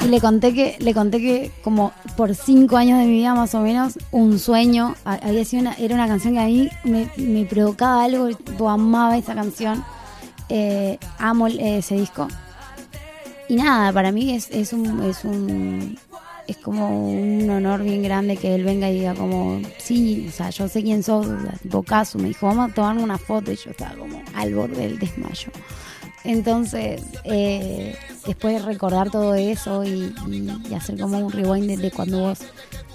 [0.04, 3.52] y le conté que, le conté que como por cinco años de mi vida más
[3.56, 7.44] o menos, un sueño, había sido una, era una canción que a mí me, me
[7.46, 9.84] provocaba algo, tipo, amaba esa canción,
[10.56, 12.28] eh, amo eh, ese disco.
[13.48, 15.98] Y nada, para mí es, es un, es un,
[16.46, 20.50] es como un honor bien grande que él venga y diga como, sí, o sea,
[20.50, 21.40] yo sé quién sos, o
[21.84, 24.98] sea, me dijo, vamos a tomar una foto y yo estaba como al borde del
[25.00, 25.50] desmayo.
[26.22, 30.14] Entonces, eh, después de recordar todo eso y
[30.74, 32.38] hacer como un rewind de, de cuando vos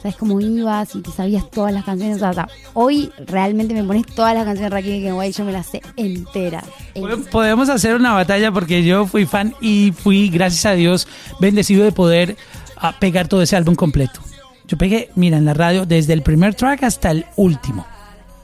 [0.01, 3.73] sabes cómo ibas y te sabías todas las canciones, o sea, o sea, hoy realmente
[3.73, 6.63] me pones todas las canciones de Rakim y Kenway, yo me las sé enteras.
[6.95, 11.07] Pod- Podemos hacer una batalla porque yo fui fan y fui, gracias a Dios,
[11.39, 12.37] bendecido de poder
[12.77, 14.21] ah, pegar todo ese álbum completo.
[14.67, 17.85] Yo pegué, mira, en la radio desde el primer track hasta el último.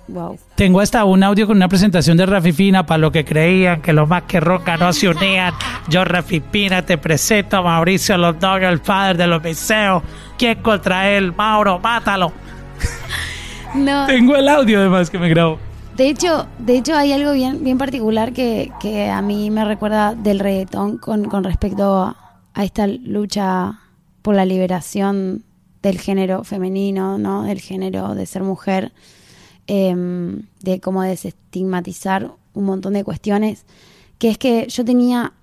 [0.08, 0.38] Wow.
[0.56, 3.92] Tengo hasta un audio con una presentación de Rafi Pina para lo que creían que
[3.92, 5.54] los más que roca no se unían.
[5.90, 10.04] Yo, Rafi Pina, te presento a Mauricio Londoño, el padre de los miseos.
[10.38, 11.34] ¿Quién contra él?
[11.34, 12.32] Mauro, mátalo.
[13.74, 15.60] No, Tengo el audio además que me grabó.
[15.98, 20.14] De hecho, de hecho hay algo bien, bien particular que, que a mí me recuerda
[20.14, 23.80] del reggaetón con, con respecto a, a esta lucha
[24.22, 25.46] por la liberación
[25.82, 27.44] del género femenino, ¿no?
[27.44, 28.92] Del género de ser mujer,
[29.68, 33.66] em, de cómo desestigmatizar un montón de cuestiones,
[34.20, 35.34] que es que yo tenía,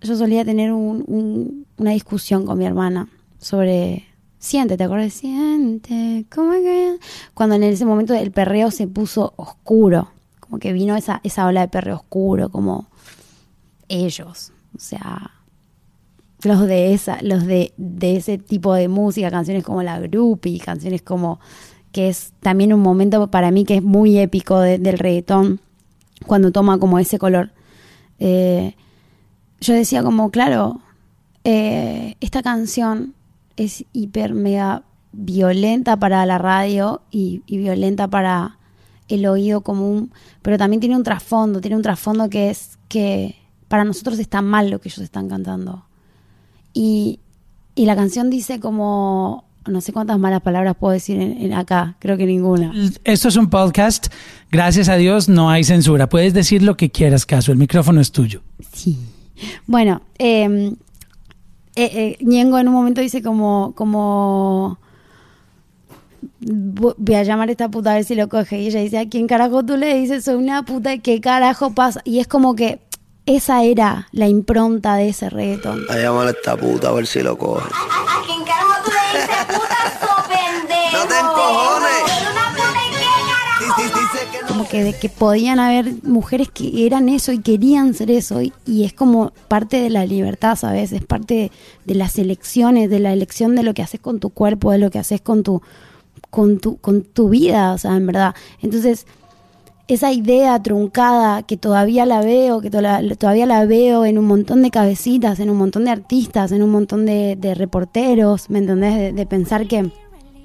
[0.00, 4.04] yo solía tener un- un- una discusión con mi hermana sobre
[4.38, 5.12] siente, ¿te acuerdas?
[5.14, 6.98] Siente, ¿cómo que?
[7.34, 11.60] Cuando en ese momento el perreo se puso oscuro, como que vino esa, esa ola
[11.62, 12.86] de perreo oscuro, como
[13.88, 15.30] ellos, o sea,
[16.42, 21.02] los de esa, los de, de ese tipo de música, canciones como la groupie, canciones
[21.02, 21.38] como
[21.92, 25.60] que es también un momento para mí que es muy épico de- del reggaetón,
[26.26, 27.50] cuando toma como ese color.
[28.18, 28.74] Eh,
[29.60, 30.80] yo decía como, claro,
[31.44, 33.14] eh, esta canción
[33.56, 38.58] es hiper mega violenta para la radio y, y violenta para
[39.08, 43.36] el oído común, pero también tiene un trasfondo, tiene un trasfondo que es que
[43.68, 45.84] para nosotros está mal lo que ellos están cantando.
[46.72, 47.18] Y,
[47.74, 51.96] y la canción dice como, no sé cuántas malas palabras puedo decir en, en acá,
[51.98, 52.72] creo que ninguna.
[53.04, 54.06] Esto es un podcast.
[54.50, 56.08] Gracias a Dios no hay censura.
[56.08, 57.52] Puedes decir lo que quieras, Caso.
[57.52, 58.42] El micrófono es tuyo.
[58.72, 58.98] Sí.
[59.66, 60.72] Bueno, eh,
[61.76, 64.78] eh, eh, Ñengo en un momento dice como, como
[66.42, 68.60] "Vo- voy a llamar a esta puta a ver si lo coge.
[68.60, 70.24] Y ella dice, ¿a quién carajo tú le dices?
[70.24, 72.00] Soy una puta, ¿qué carajo pasa?
[72.04, 72.80] Y es como que
[73.26, 75.82] esa era la impronta de ese reggaetón.
[75.88, 77.68] A llamar a esta puta a ver si lo coge.
[77.72, 78.39] ¿A quién carajo
[84.48, 88.52] como que de que podían haber mujeres que eran eso y querían ser eso y,
[88.66, 90.92] y es como parte de la libertad, ¿sabes?
[90.92, 91.52] Es parte de,
[91.84, 94.90] de las elecciones, de la elección de lo que haces con tu cuerpo, de lo
[94.90, 95.62] que haces con tu
[96.30, 98.34] con tu con tu vida, o sea, en verdad.
[98.62, 99.06] Entonces,
[99.88, 104.26] esa idea truncada que todavía la veo, que to- la- todavía la veo en un
[104.26, 108.58] montón de cabecitas, en un montón de artistas, en un montón de, de reporteros, ¿me
[108.60, 108.94] entendés?
[108.96, 109.90] De, de pensar que,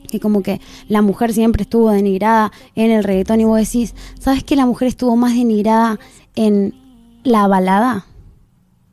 [0.08, 4.44] que como que la mujer siempre estuvo denigrada en el reggaetón y vos decís, ¿sabes
[4.44, 6.00] que la mujer estuvo más denigrada
[6.36, 6.74] en
[7.24, 8.06] la balada?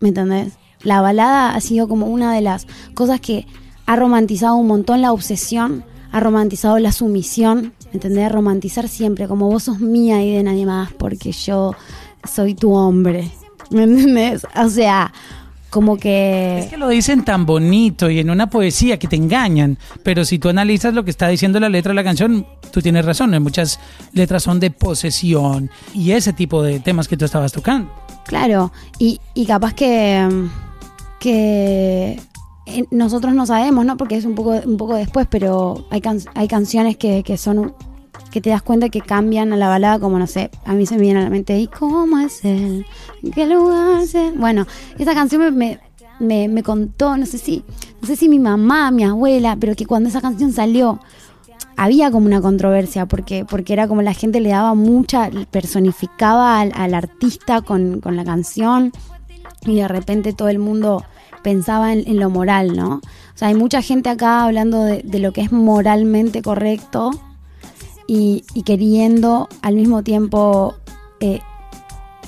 [0.01, 0.55] ¿Me entendés?
[0.83, 3.47] La balada ha sido como una de las cosas que
[3.87, 8.31] ha romantizado un montón la obsesión, ha romantizado la sumisión, ¿me entendés?
[8.31, 11.75] Romantizar siempre, como vos sos mía y de nadie más, porque yo
[12.25, 13.31] soy tu hombre,
[13.71, 14.47] ¿me entendés?
[14.57, 15.13] O sea,
[15.73, 16.59] como que...
[16.59, 20.39] Es que lo dicen tan bonito y en una poesía que te engañan, pero si
[20.39, 23.43] tú analizas lo que está diciendo la letra de la canción, tú tienes razón, en
[23.43, 23.81] muchas
[24.13, 27.91] letras son de posesión y ese tipo de temas que tú estabas tocando.
[28.27, 30.29] Claro, y, y capaz que,
[31.19, 32.21] que
[32.67, 33.97] eh, nosotros no sabemos, ¿no?
[33.97, 37.75] Porque es un poco, un poco después, pero hay, can- hay canciones que, que son
[38.33, 40.97] que te das cuenta que cambian a la balada, como no sé, a mí se
[40.97, 42.85] me viene a la mente, ¿y cómo es él?
[43.23, 44.35] ¿En qué lugar es él?
[44.37, 44.67] Bueno,
[44.99, 45.79] esa canción me,
[46.19, 47.63] me, me, contó, no sé si,
[48.01, 50.99] no sé si mi mamá, mi abuela, pero que cuando esa canción salió,
[51.77, 56.73] había como una controversia porque porque era como la gente le daba mucha personificaba al,
[56.75, 58.93] al artista con, con la canción
[59.65, 61.05] y de repente todo el mundo
[61.43, 62.97] pensaba en, en lo moral, ¿no?
[62.97, 67.11] O sea, hay mucha gente acá hablando de, de lo que es moralmente correcto
[68.07, 70.75] y, y queriendo al mismo tiempo
[71.21, 71.41] eh,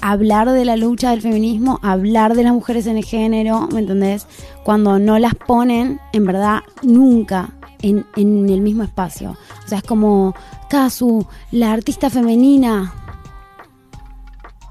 [0.00, 4.26] hablar de la lucha del feminismo, hablar de las mujeres en el género, ¿me entendés?
[4.62, 9.36] Cuando no las ponen, en verdad, nunca en, en el mismo espacio.
[9.64, 10.34] O sea, es como,
[10.68, 12.92] Kazu, la artista femenina.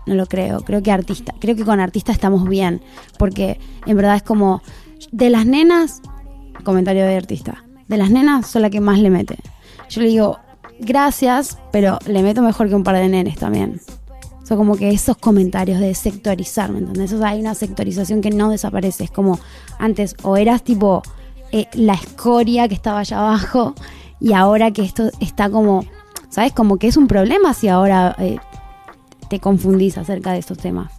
[0.06, 2.82] No lo creo, creo que artista, creo que con artista estamos bien,
[3.18, 4.62] porque en verdad es como,
[5.12, 6.02] de las nenas,
[6.64, 9.38] comentario de artista, de las nenas son la que más le mete.
[9.90, 10.40] Yo le digo,
[10.80, 13.82] gracias, pero le meto mejor que un par de nenes también.
[14.44, 17.14] Son como que esos comentarios de sectorizar, ¿me entendés?
[17.14, 19.06] O sea, hay una sectorización que no desaparece.
[19.06, 19.40] Es como
[19.80, 21.02] antes, o eras tipo
[21.52, 23.74] eh, la escoria que estaba allá abajo,
[24.20, 25.86] y ahora que esto está como,
[26.30, 26.54] ¿sabes?
[26.54, 28.38] Como que es un problema si ahora eh,
[29.30, 30.92] te confundís acerca de estos temas.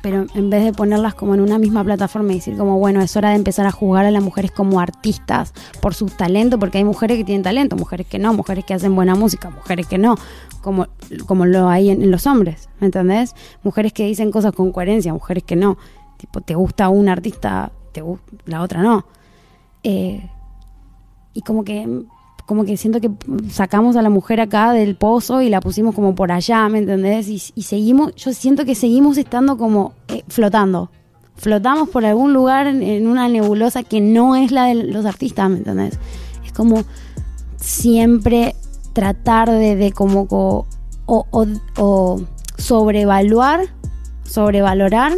[0.00, 3.16] Pero en vez de ponerlas como en una misma plataforma y decir como, bueno, es
[3.16, 6.84] hora de empezar a juzgar a las mujeres como artistas por su talento, porque hay
[6.84, 10.14] mujeres que tienen talento, mujeres que no, mujeres que hacen buena música, mujeres que no,
[10.62, 10.86] como,
[11.26, 13.34] como lo hay en, los hombres, ¿me entendés?
[13.64, 15.78] Mujeres que dicen cosas con coherencia, mujeres que no.
[16.16, 19.04] Tipo, te gusta un artista, te gu- la otra no.
[19.82, 20.28] Eh,
[21.34, 22.04] y como que
[22.48, 23.10] como que siento que
[23.50, 27.28] sacamos a la mujer acá del pozo y la pusimos como por allá, ¿me entendés?
[27.28, 30.90] Y, seguimos, yo siento que seguimos estando como eh, flotando.
[31.36, 35.58] Flotamos por algún lugar en, una nebulosa que no es la de los artistas, ¿me
[35.58, 35.98] entendés?
[36.42, 36.84] Es como
[37.56, 38.54] siempre
[38.94, 40.66] tratar de, como co-
[41.04, 42.20] o, o- o
[42.56, 43.60] sobrevaluar,
[44.24, 45.12] sobrevalorar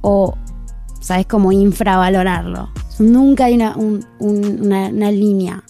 [0.00, 0.34] o,
[1.00, 1.26] ¿sabes?
[1.26, 2.70] Como infravalorarlo.
[2.98, 5.62] Nunca hay una, un- un- una, una línea.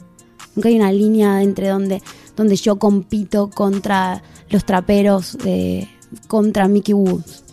[0.54, 2.02] Nunca hay una línea entre donde,
[2.36, 5.88] donde yo compito contra los traperos, eh,
[6.28, 7.44] contra Mickey Woods.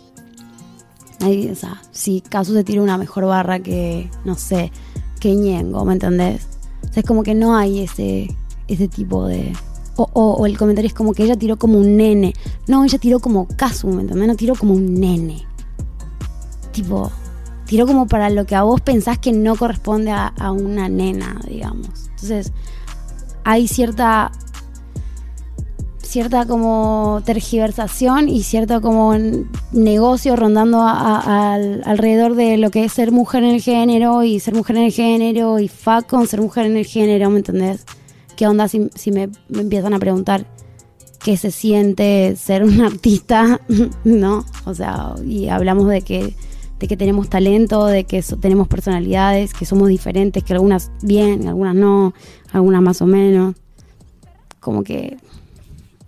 [1.20, 4.72] Ahí, o sea, si Casu se tira una mejor barra que, no sé,
[5.18, 6.46] que Ñengo, ¿me entendés?
[6.88, 8.34] O sea, es como que no hay ese,
[8.68, 9.52] ese tipo de...
[9.96, 12.32] O, o- el comentario es como que ella tiró como un nene.
[12.68, 14.28] No, ella tiró como Casu, ¿me entendés?
[14.28, 15.46] No tiró como un nene.
[16.72, 17.10] Tipo,
[17.66, 21.88] tiró como para lo que a vos pensás que no corresponde a una nena, digamos.
[22.12, 22.52] Entonces,
[23.44, 24.30] hay cierta
[26.02, 29.14] cierta como tergiversación y cierto como
[29.72, 34.54] negocio rondando al- alrededor de lo que es ser mujer en el género y ser
[34.54, 37.84] mujer en el género y fuck con ser mujer en el género, ¿me entendés?
[38.36, 40.46] ¿Qué onda si, si me, me empiezan a preguntar
[41.22, 43.60] qué se siente ser un artista,
[44.04, 44.44] ¿no?
[44.64, 46.34] O sea, y hablamos de que
[46.80, 51.46] de que tenemos talento, de que so- tenemos personalidades, que somos diferentes, que algunas bien,
[51.46, 52.12] algunas no,
[52.52, 53.54] algunas más o menos.
[54.58, 55.16] Como que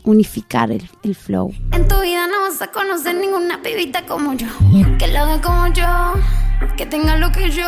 [0.05, 1.53] unificar el, el flow.
[1.73, 4.49] En tu vida no vas a conocer ninguna pibita como yo.
[4.99, 5.87] Que lo haga como yo.
[6.77, 7.65] Que tenga lo que yo.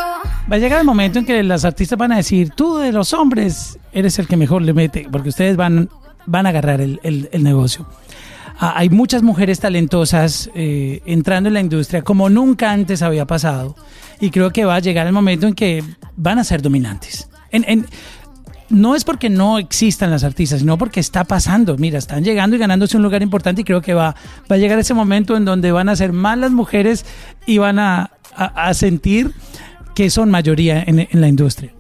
[0.51, 3.13] Va a llegar el momento en que las artistas van a decir, tú de los
[3.13, 5.89] hombres eres el que mejor le mete, porque ustedes van,
[6.27, 7.87] van a agarrar el, el- el negocio.
[8.59, 13.75] Ah, hay muchas mujeres talentosas eh, entrando en la industria como nunca antes había pasado
[14.21, 15.83] y creo que va a llegar el momento en que
[16.17, 17.29] van a ser dominantes.
[18.71, 21.77] No es porque no existan las artistas, sino porque está pasando.
[21.77, 24.15] Mira, están llegando y ganándose un lugar importante y creo que va,
[24.49, 27.05] a llegar ese momento en donde van a ser más las mujeres
[27.47, 28.11] y van a
[28.73, 29.33] sentir
[29.95, 31.73] que son mayoría en, en la industria.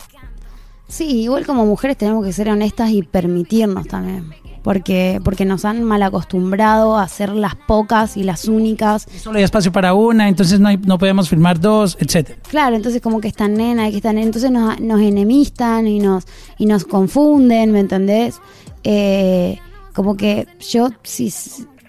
[0.88, 4.32] Sí, igual como mujeres tenemos que ser honestas y permitirnos también.
[4.64, 9.06] Porque, porque nos han mal acostumbrado a ser las pocas y las únicas.
[9.22, 12.38] Solo hay espacio para una, entonces no, hay- no podemos firmar dos, etcétera.
[12.48, 16.24] Claro, entonces como que están nena, que están nena, entonces nos, nos enemistan y nos,
[16.58, 18.40] y nos confunden, ¿me entendés?
[18.84, 19.58] Eh,
[19.94, 21.30] como que yo, si,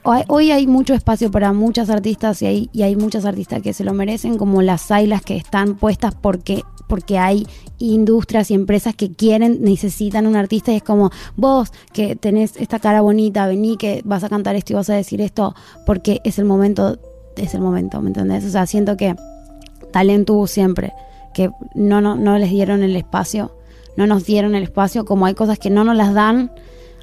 [0.05, 3.83] hoy, hay mucho espacio para muchas artistas y hay, y hay muchas artistas que se
[3.83, 7.47] lo merecen, como las hay las que están puestas porque, porque hay
[7.79, 12.79] industrias y empresas que quieren, necesitan un artista y es como vos que tenés esta
[12.79, 16.39] cara bonita, vení que vas a cantar esto y vas a decir esto porque es
[16.39, 16.99] el momento,
[17.35, 18.45] es el momento, ¿me entendés?
[18.45, 19.15] O sea, siento que
[19.91, 20.93] talento hubo siempre,
[21.33, 23.55] que no, no, no les dieron el espacio,
[23.97, 26.51] no nos dieron el espacio, como hay cosas que no nos las dan,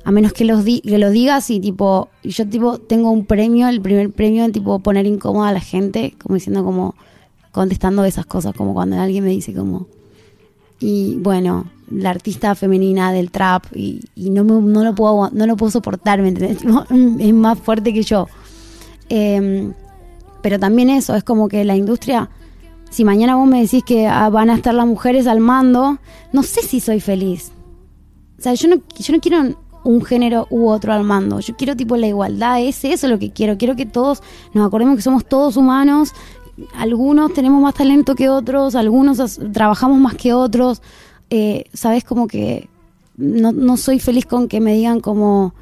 [0.05, 3.69] a menos que, los di- que lo digas y tipo, yo tipo tengo un premio,
[3.69, 6.95] el primer premio en tipo poner incómoda a la gente, como diciendo como,
[7.53, 9.87] contestando esas cosas, como cuando alguien me dice como,
[10.81, 15.57] y bueno, la artista femenina del trap y, no, me- no, lo puedo, no lo
[15.57, 16.31] puedo soportar, ¿me
[17.21, 18.27] es más fuerte que yo.
[19.09, 19.73] Em,
[20.43, 22.31] pero también eso, es como que la industria,
[22.91, 25.99] si mañana vos me decís que ah, van a estar las mujeres al mando,
[26.33, 27.53] no sé si soy feliz.
[28.39, 31.41] O sea, yo no, yo no quiero un género u otro al mando.
[31.41, 33.59] Yo quiero tipo la igualdad, es eso lo que quiero.
[33.59, 34.23] Quiero que todos
[34.55, 36.13] nos acordemos que somos todos humanos.
[36.75, 40.83] Algunos tenemos más talento que otros, algunos trabajamos más que otros.
[41.31, 42.69] Eh, Sabes, como que
[43.17, 45.55] no, no soy feliz con que me digan como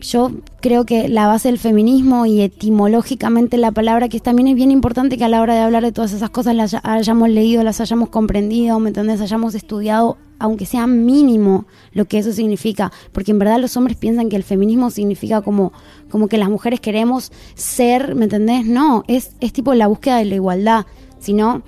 [0.00, 0.30] yo
[0.60, 5.18] creo que la base del feminismo y etimológicamente la palabra, que también es bien importante
[5.18, 7.80] que a la hora de hablar de todas esas cosas las haya- hayamos leído, las
[7.80, 9.20] hayamos comprendido, ¿me entendés?
[9.20, 12.92] Hayamos estudiado, aunque sea mínimo, lo que eso significa.
[13.12, 15.72] Porque en verdad los hombres piensan que el feminismo significa como,
[16.10, 18.64] como que las mujeres queremos ser, ¿me entendés?
[18.66, 20.86] No, es, es tipo la búsqueda de la igualdad.
[21.18, 21.62] Sino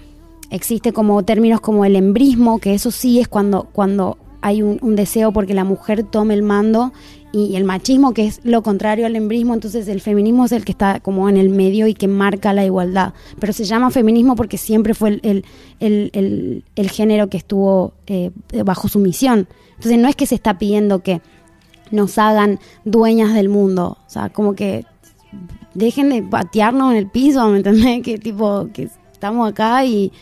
[0.51, 4.97] existe como términos como el embrismo, que eso sí es cuando, cuando hay un, un
[4.97, 6.93] deseo porque la mujer tome el mando
[7.33, 10.73] y el machismo que es lo contrario al embrismo, entonces el feminismo es el que
[10.73, 13.15] está como en el medio y que marca la igualdad.
[13.39, 15.45] Pero se llama feminismo porque siempre fue el, el,
[15.79, 18.33] el, el- el género que estuvo eh,
[18.65, 19.47] bajo sumisión.
[19.77, 21.23] Entonces no es que se está pidiendo que
[21.93, 24.85] nos hagan dueñas del mundo, o sea, como que
[25.75, 28.03] dejen de patearnos en el piso, ¿me entendés?
[28.05, 30.13] Que tipo, que estamos acá y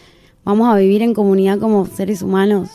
[0.45, 2.69] vamos a vivir en comunidad como seres humanos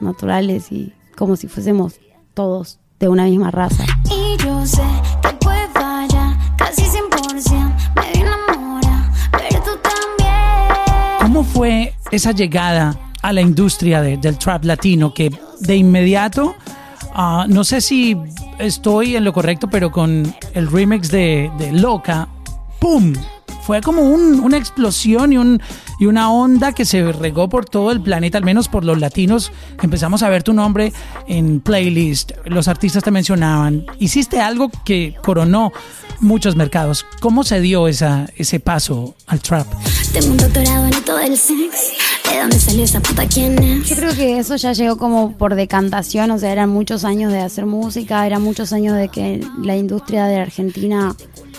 [0.00, 2.00] naturales y como si fuésemos
[2.34, 3.84] todos de una misma raza.
[4.04, 4.82] Y yo sé
[5.22, 7.74] que puede fallar casi 100%.
[7.96, 11.18] Me enamora, pero tú también.
[11.20, 16.54] ¿Cómo fue esa llegada a la industria de- del trap latino que de inmediato,
[17.14, 18.16] ah, no sé si
[18.58, 22.28] estoy en lo correcto, pero con el remix de, de Loca,
[22.80, 23.12] ¡pum!
[23.70, 25.62] Fue como un- una explosión y, un,
[26.00, 29.52] y una onda que se regó por todo el planeta, al menos por los latinos.
[29.80, 30.92] Empezamos a ver tu nombre
[31.28, 33.86] en playlist, los artistas te mencionaban.
[34.00, 35.70] Hiciste algo que coronó
[36.18, 37.06] muchos mercados.
[37.20, 39.68] ¿Cómo se dio esa, ese paso al trap?
[40.12, 41.92] Tengo un doctorado en todo el sex.
[42.28, 43.88] ¿De dónde salió esa puta quién es?
[43.88, 47.38] Yo creo que eso ya llegó como por decantación, o sea, eran muchos años de
[47.38, 51.14] hacer música, eran muchos años de que la industria de Argentina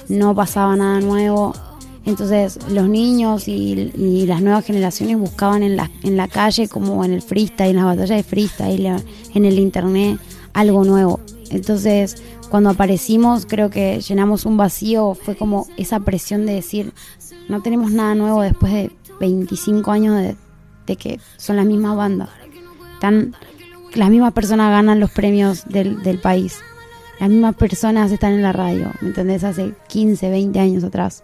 [0.10, 1.54] no pasaba nada nuevo.
[2.06, 3.92] Entonces los niños y,
[4.26, 7.86] las nuevas generaciones buscaban en la, en la calle, como en el freestyle, en las
[7.86, 10.20] batallas de freestyle, en el internet,
[10.54, 11.20] algo nuevo.
[11.50, 16.91] Entonces cuando aparecimos creo que llenamos un vacío, fue como esa presión de decir,
[17.47, 18.91] no tenemos nada nuevo después de
[19.22, 20.36] 25 años
[20.86, 22.28] de, que son las mismas bandas.
[22.95, 23.34] Están,
[23.93, 26.60] las mismas personas ganan los premios del, del país.
[27.22, 29.45] Las mismas personas están en la radio, ¿me entendés?
[29.45, 31.24] Hace 15, 20 años atrás.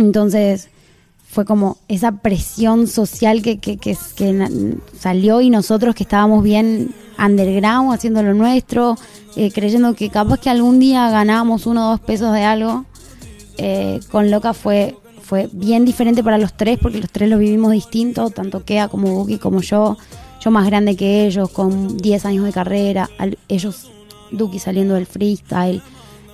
[0.00, 0.68] Entonces
[1.28, 6.92] fue como esa presión social que, que, que, que salió y nosotros que estábamos bien
[7.24, 8.96] underground haciendo lo nuestro,
[9.36, 12.84] eh, creyendo que capaz que algún día ganábamos uno o dos pesos de algo,
[13.58, 17.70] eh, con Loca fue, fue bien diferente para los tres porque los tres lo vivimos
[17.72, 19.96] distinto, tanto Kea como Buki como yo.
[20.42, 23.90] Yo más grande que ellos, con 10 años de carrera, al- ellos,
[24.32, 25.82] Duki saliendo del freestyle,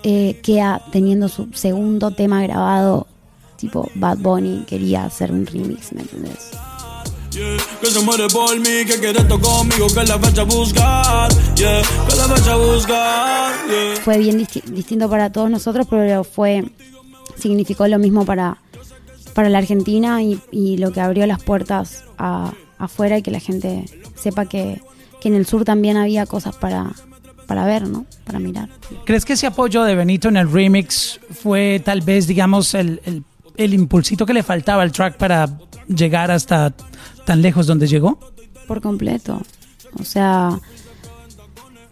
[0.05, 3.09] eh, Kea teniendo su segundo tema grabado,
[3.57, 6.51] tipo Bad Bunny, quería hacer un remix, ¿me entendés?
[7.33, 11.29] Yeah, que se muere por mí, que quiere esto conmigo, que la vaya a buscar,
[11.57, 13.97] yeah, que la vaya a buscar, yeah.
[14.03, 16.65] fue bien disti- distinto para todos nosotros, pero fue
[17.39, 18.57] significó lo mismo para,
[19.35, 23.41] para la Argentina y, y lo que abrió las puertas a- afuera y que la
[23.41, 23.85] gente
[24.15, 24.81] sepa que,
[25.21, 26.93] que en el sur también había cosas para,
[27.47, 28.07] para ver, ¿no?
[28.25, 28.71] Para mirar.
[29.05, 33.25] ¿Crees que ese apoyo de Benito en el remix fue tal vez, digamos, el, el,
[33.57, 36.73] el impulsito que le faltaba al track para llegar hasta
[37.25, 38.19] tan lejos donde llegó?
[38.67, 39.43] Por completo.
[39.99, 40.59] O sea,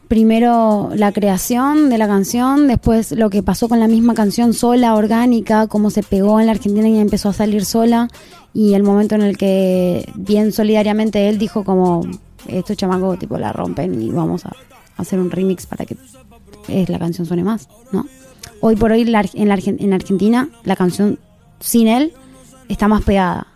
[0.09, 4.95] primero la creación de la canción, después lo que pasó con la misma canción sola,
[4.95, 8.09] orgánica, cómo se pegó en la Argentina y empezó a salir sola,
[8.53, 12.07] y el momento en el que bien solidariamente él dijo como
[12.47, 14.53] estos chamacos tipo la rompen y vamos a
[14.97, 15.97] hacer un remix para que
[16.69, 18.07] eh, la canción suene más, ¿no?
[18.61, 21.19] Hoy por hoy en, la en Argentina la canción
[21.65, 22.13] sin él
[22.69, 23.47] está más pegada,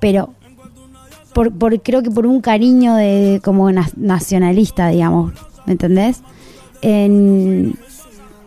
[0.00, 0.34] pero
[1.32, 1.52] por,
[1.82, 5.32] creo que por un cariño de como na- nacionalista, digamos,
[5.66, 6.20] ¿me entendés?
[6.82, 7.74] En-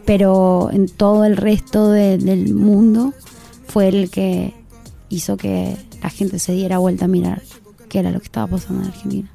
[0.05, 3.13] pero en todo el resto de- del mundo
[3.67, 4.53] fue el que
[5.09, 7.41] hizo que la gente se diera vuelta a mirar
[7.89, 9.31] qué era lo que estaba pasando en Argentina.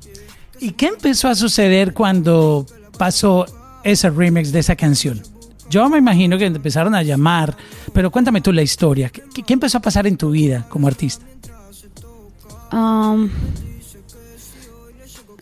[0.61, 2.67] ¿Y qué empezó a suceder cuando
[2.99, 3.47] pasó
[3.83, 5.21] ese remix de esa canción?
[5.71, 7.57] Yo me imagino que empezaron a llamar,
[7.93, 9.09] pero cuéntame tú la historia.
[9.09, 11.25] ¿Qué, empezó a pasar en tu vida como artista?
[12.73, 13.31] Um,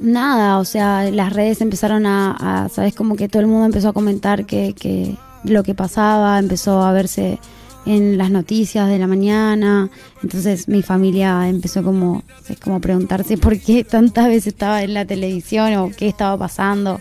[0.01, 3.93] nada, o sea, las redes empezaron a, sabes, como que todo el mundo empezó a
[3.95, 7.39] comentar que, que lo que pasaba, empezó a verse
[7.87, 9.89] en las noticias de la mañana,
[10.23, 12.23] entonces mi familia empezó como,
[12.63, 17.01] como a preguntarse por qué tantas veces estaba en la televisión o qué estaba pasando.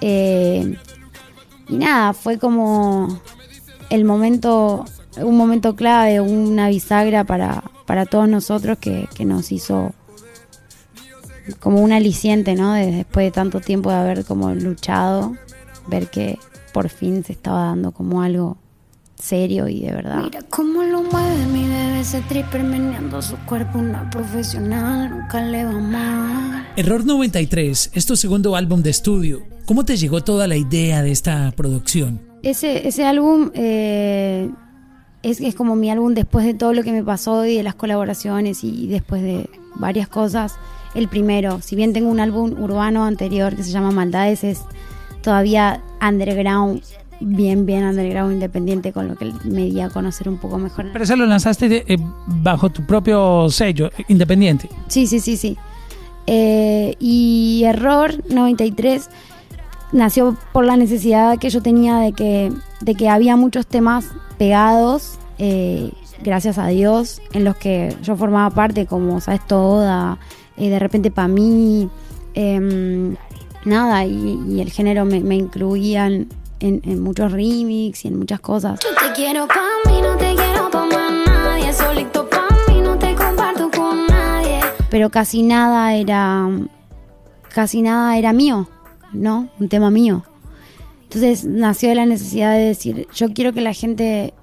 [0.00, 0.76] Eh,
[1.68, 3.20] y nada, fue como
[3.90, 4.84] el momento,
[5.18, 9.92] un momento clave, una bisagra para, para todos nosotros que, que nos hizo
[11.60, 12.72] como un aliciente, ¿no?
[12.74, 15.34] De- después de tanto tiempo de haber como luchado,
[15.86, 16.38] ver que
[16.72, 18.58] por fin se estaba dando como algo
[19.18, 20.22] serio y de verdad.
[20.22, 25.64] Mira cómo lo mueve mi bebé, ese tripper meneando su cuerpo, una profesional, nunca le
[25.64, 26.68] va mal.
[26.76, 29.42] Error 93 es tu segundo álbum de estudio.
[29.68, 32.22] ¿Cómo te llegó toda la idea de esta producción?
[32.42, 34.48] Ese, ese álbum eh,
[35.22, 37.74] es, es como mi álbum después de todo lo que me pasó y de las
[37.74, 40.54] colaboraciones y después de varias cosas.
[40.94, 44.62] El primero, si bien tengo un álbum urbano anterior que se llama Maldades, es
[45.20, 46.80] todavía underground,
[47.20, 50.86] bien, bien underground, independiente, con lo que me di a conocer un poco mejor.
[50.94, 54.66] Pero eso lo lanzaste de- eh, bajo tu propio sello, independiente.
[54.86, 55.58] Sí, sí, sí, sí.
[56.26, 59.10] Eh, y Error 93
[59.92, 64.06] nació por la necesidad que yo tenía de que, de que había muchos temas
[64.38, 70.18] pegados, eh, gracias a Dios, en los que yo formaba parte, como sabes toda,
[70.56, 71.88] eh, de repente para mí,
[72.34, 73.16] em,
[73.64, 75.20] nada, y, y el género me,
[76.60, 78.80] en, en muchos remix y en muchas cosas.
[78.80, 81.72] Yo te quiero pa' mí, no te quiero pa' más nadie.
[81.72, 84.60] Solito pa' mí, no te comparto con nadie.
[84.90, 86.48] pero casi nada era
[87.54, 88.68] casi nada era mío,
[89.12, 89.48] ¿no?
[89.58, 90.24] Un tema mío.
[91.04, 94.34] Entonces nació de la necesidad de decir, yo quiero que la gente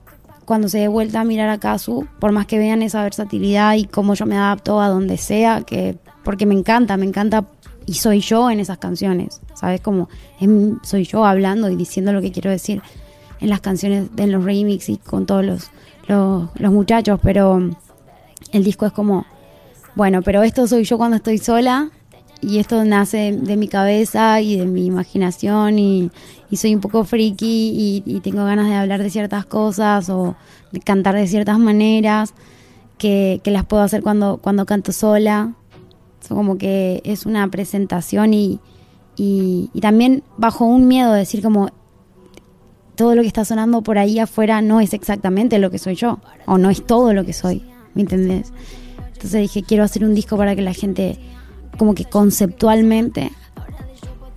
[0.46, 3.86] cuando se dé vuelta a mirar a Kazu, por más que vean esa versatilidad y
[3.86, 7.46] cómo yo me adapto a donde sea, que porque me encanta, me encanta
[7.86, 9.82] y soy yo en esas canciones, ¿sabes?
[9.82, 10.10] Como
[10.40, 12.82] em- soy yo hablando y diciendo lo que quiero decir
[13.40, 15.72] en las canciones, en los remix y con todos los,
[16.08, 17.60] los, los muchachos, pero
[18.52, 19.26] el disco es como,
[19.96, 21.90] bueno, pero esto soy yo cuando estoy sola
[22.42, 26.12] y esto nace de mi cabeza y de mi imaginación y,
[26.50, 30.36] y soy un poco friki y, tengo ganas de hablar de ciertas cosas o
[30.72, 32.34] de cantar de ciertas maneras
[32.98, 35.54] que, que las puedo hacer cuando, cuando canto sola.
[36.22, 38.60] So, como que es una presentación y,
[39.16, 41.70] y, y también bajo un miedo de decir como
[42.96, 46.20] todo lo que está sonando por ahí afuera no es exactamente lo que soy yo
[46.46, 47.64] o no es todo lo que soy,
[47.94, 48.54] ¿me entendés?
[49.14, 51.20] Entonces dije, quiero hacer un disco para que la gente
[51.78, 53.32] como que conceptualmente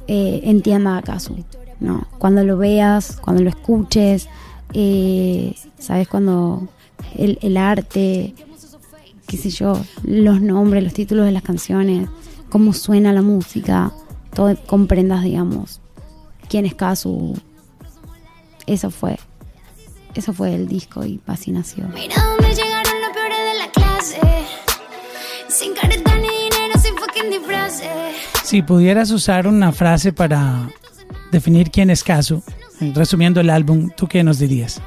[0.06, 1.36] eh, entienda acaso,
[1.80, 2.06] ¿no?
[2.18, 4.28] Cuando lo veas, cuando lo escuches,
[4.72, 6.08] eh, ¿sabes?
[6.08, 6.68] Cuando
[7.16, 8.34] el, arte,
[9.26, 12.08] qué sé yo, los nombres, los títulos de las canciones,
[12.48, 13.92] cómo suena la música,
[14.34, 15.80] todo comprendas, digamos,
[16.48, 17.34] quién es Casu.
[18.66, 19.18] Eso fue,
[20.14, 21.88] eso fue el disco y así nació.
[21.88, 23.38] Mira dónde llegaron los peores
[25.74, 26.07] careta ni dinero, sin.
[28.42, 30.70] Si pudieras usar una frase para
[31.30, 32.42] definir quién es Casu,
[32.94, 34.80] resumiendo el álbum, ¿tú qué nos dirías?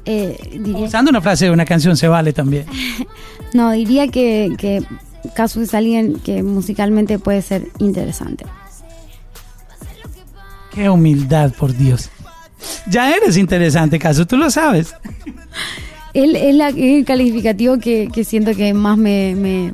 [0.08, 2.68] Eh, diría, Usando una frase de una canción se vale también.
[3.54, 4.84] no, diría que, que
[5.34, 8.46] Casu es alguien que musicalmente puede ser interesante.
[10.76, 12.12] Qué humildad, por Dios.
[12.88, 14.93] Ya eres interesante, Casu, tú lo sabes.
[16.16, 19.74] Él es la- el calificativo que, que siento que más me, me,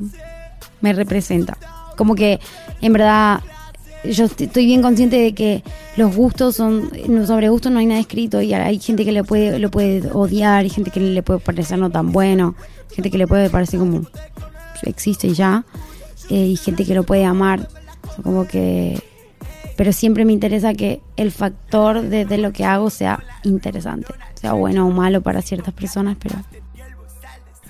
[0.93, 1.57] representa.
[1.95, 2.39] Como que
[2.81, 3.39] en verdad
[4.03, 5.63] yo est- estoy bien consciente de que
[5.97, 6.89] los gustos son,
[7.27, 10.63] sobre gustos no hay nada escrito y hay gente que le puede, lo puede odiar,
[10.63, 12.55] hay gente que le puede parecer no tan bueno,
[12.93, 14.01] gente que le puede parecer como
[14.83, 15.63] existe y ya,
[16.31, 17.69] eh, y gente que lo puede amar.
[18.23, 18.99] Como que
[19.81, 24.53] pero siempre me interesa que el factor de, de lo que hago sea interesante, sea
[24.53, 26.35] bueno o malo para ciertas personas, pero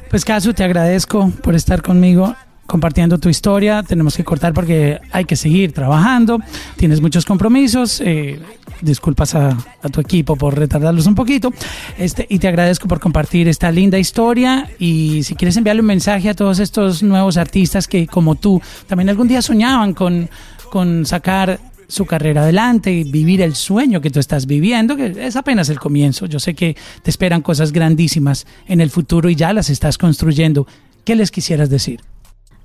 [0.10, 2.36] Pues Casu, te agradezco por estar conmigo
[2.66, 3.82] compartiendo tu historia.
[3.84, 6.40] Tenemos que cortar porque hay que seguir trabajando.
[6.76, 8.02] Tienes muchos compromisos.
[8.02, 8.42] eh,
[8.82, 11.54] disculpas a, a tu equipo por retardarlos un poquito.
[11.98, 14.70] Este, y te agradezco por compartir esta linda historia.
[14.80, 19.08] Y si quieres enviarle un mensaje a todos estos nuevos artistas que, como tú, también
[19.08, 20.30] algún día soñaban con,
[20.70, 25.36] con sacar su carrera adelante y vivir el sueño que tú estás viviendo, que es
[25.36, 26.26] apenas el comienzo.
[26.26, 30.66] Yo sé que te esperan cosas grandísimas en el futuro y ya las estás construyendo.
[31.04, 32.00] ¿Qué les quisieras decir?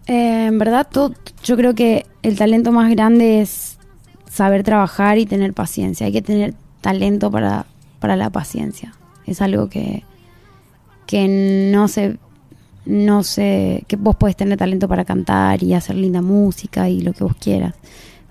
[0.07, 1.13] Eh, en verdad, todo-
[1.43, 3.79] yo creo que el talento más grande es
[4.31, 6.07] saber trabajar y tener paciencia.
[6.07, 7.67] Hay que tener talento para,
[7.99, 8.95] para la paciencia.
[9.27, 10.05] Es algo que,
[11.07, 12.19] que no se,
[12.85, 17.13] no sé, que vos podés tener talento para cantar y hacer linda música y lo
[17.13, 17.75] que vos quieras.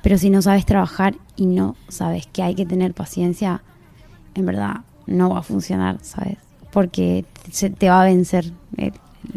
[0.06, 3.64] Pero si no sabes trabajar y no sabes que hay que tener paciencia,
[4.36, 6.38] en verdad no va a funcionar, ¿sabes?
[6.72, 7.26] Porque
[7.80, 8.54] te va a vencer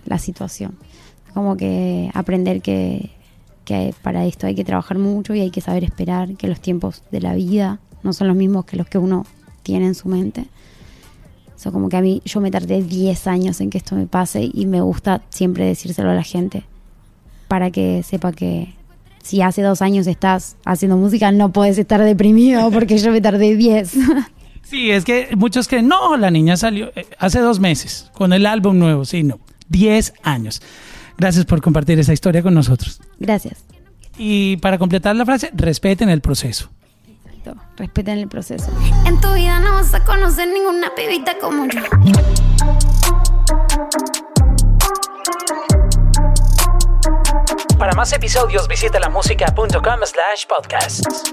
[0.04, 0.76] la situación
[1.32, 3.12] como que aprender que,
[3.64, 7.02] que para esto hay que trabajar mucho y hay que saber esperar, que los tiempos
[7.10, 9.24] de la vida no son los mismos que los que uno
[9.62, 10.48] tiene en su mente.
[11.64, 14.50] O como que a mí yo me tardé 10 años en que esto me pase
[14.52, 16.64] y me gusta siempre decírselo a la gente
[17.48, 18.76] para que sepa que
[19.28, 23.56] si hace dos años estás haciendo música no puedes estar deprimido porque yo me tardé
[23.56, 23.92] 10.
[24.62, 28.44] Sí, es que muchos creen, no, la niña salió eh, hace dos meses con el
[28.44, 29.06] álbum nuevo.
[29.06, 30.60] Sí, no, 10 años.
[31.16, 33.00] Gracias por compartir esa historia con nosotros.
[33.18, 33.64] Gracias.
[34.18, 36.68] Y para completar la frase, respeten el proceso.
[37.78, 38.70] Respeten el proceso.
[39.06, 41.80] En tu vida no vas a conocer ninguna pibita como yo.
[47.78, 51.32] Para más episodios visita lamusica.com slash podcasts.